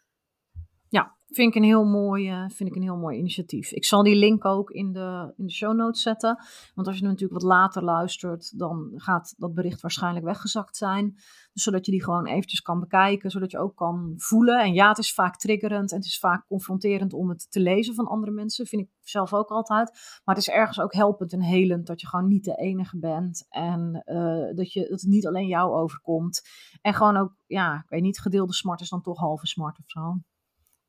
[1.33, 3.71] Vind ik een heel mooi, uh, vind ik een heel mooi initiatief.
[3.71, 6.43] Ik zal die link ook in de, in de show notes zetten.
[6.75, 11.13] Want als je natuurlijk wat later luistert, dan gaat dat bericht waarschijnlijk weggezakt zijn.
[11.53, 14.59] Dus zodat je die gewoon eventjes kan bekijken, zodat je ook kan voelen.
[14.59, 17.95] En ja, het is vaak triggerend en het is vaak confronterend om het te lezen
[17.95, 18.65] van andere mensen.
[18.65, 19.91] Vind ik zelf ook altijd.
[20.23, 23.45] Maar het is ergens ook helpend en helend dat je gewoon niet de enige bent.
[23.49, 26.41] En uh, dat, je, dat het niet alleen jou overkomt.
[26.81, 29.89] En gewoon ook, ja, ik weet niet, gedeelde smart is dan toch halve smart of
[29.89, 30.17] zo.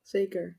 [0.04, 0.56] Zeker.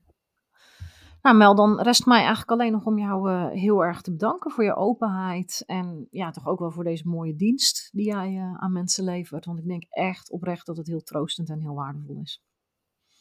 [1.22, 4.50] Nou Mel, dan rest mij eigenlijk alleen nog om jou uh, heel erg te bedanken
[4.50, 5.62] voor je openheid.
[5.66, 9.44] En ja, toch ook wel voor deze mooie dienst die jij uh, aan mensen levert.
[9.44, 12.44] Want ik denk echt oprecht dat het heel troostend en heel waardevol is.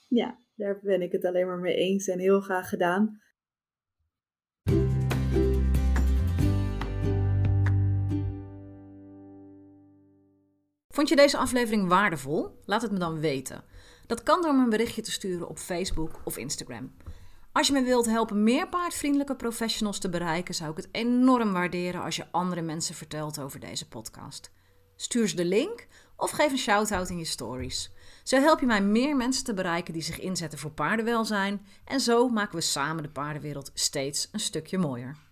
[0.08, 3.22] Ja, daar ben ik het alleen maar mee eens en heel graag gedaan.
[10.88, 12.62] Vond je deze aflevering waardevol?
[12.66, 13.64] Laat het me dan weten.
[14.08, 16.94] Dat kan door me een berichtje te sturen op Facebook of Instagram.
[17.52, 22.02] Als je me wilt helpen meer paardvriendelijke professionals te bereiken, zou ik het enorm waarderen
[22.02, 24.52] als je andere mensen vertelt over deze podcast.
[24.96, 25.88] Stuur ze de link
[26.18, 27.92] of geef een shout-out in je stories.
[28.24, 32.30] Zo help je mij meer mensen te bereiken die zich inzetten voor paardenwelzijn en zo
[32.30, 35.16] maken we samen de paardenwereld steeds een stukje mooier.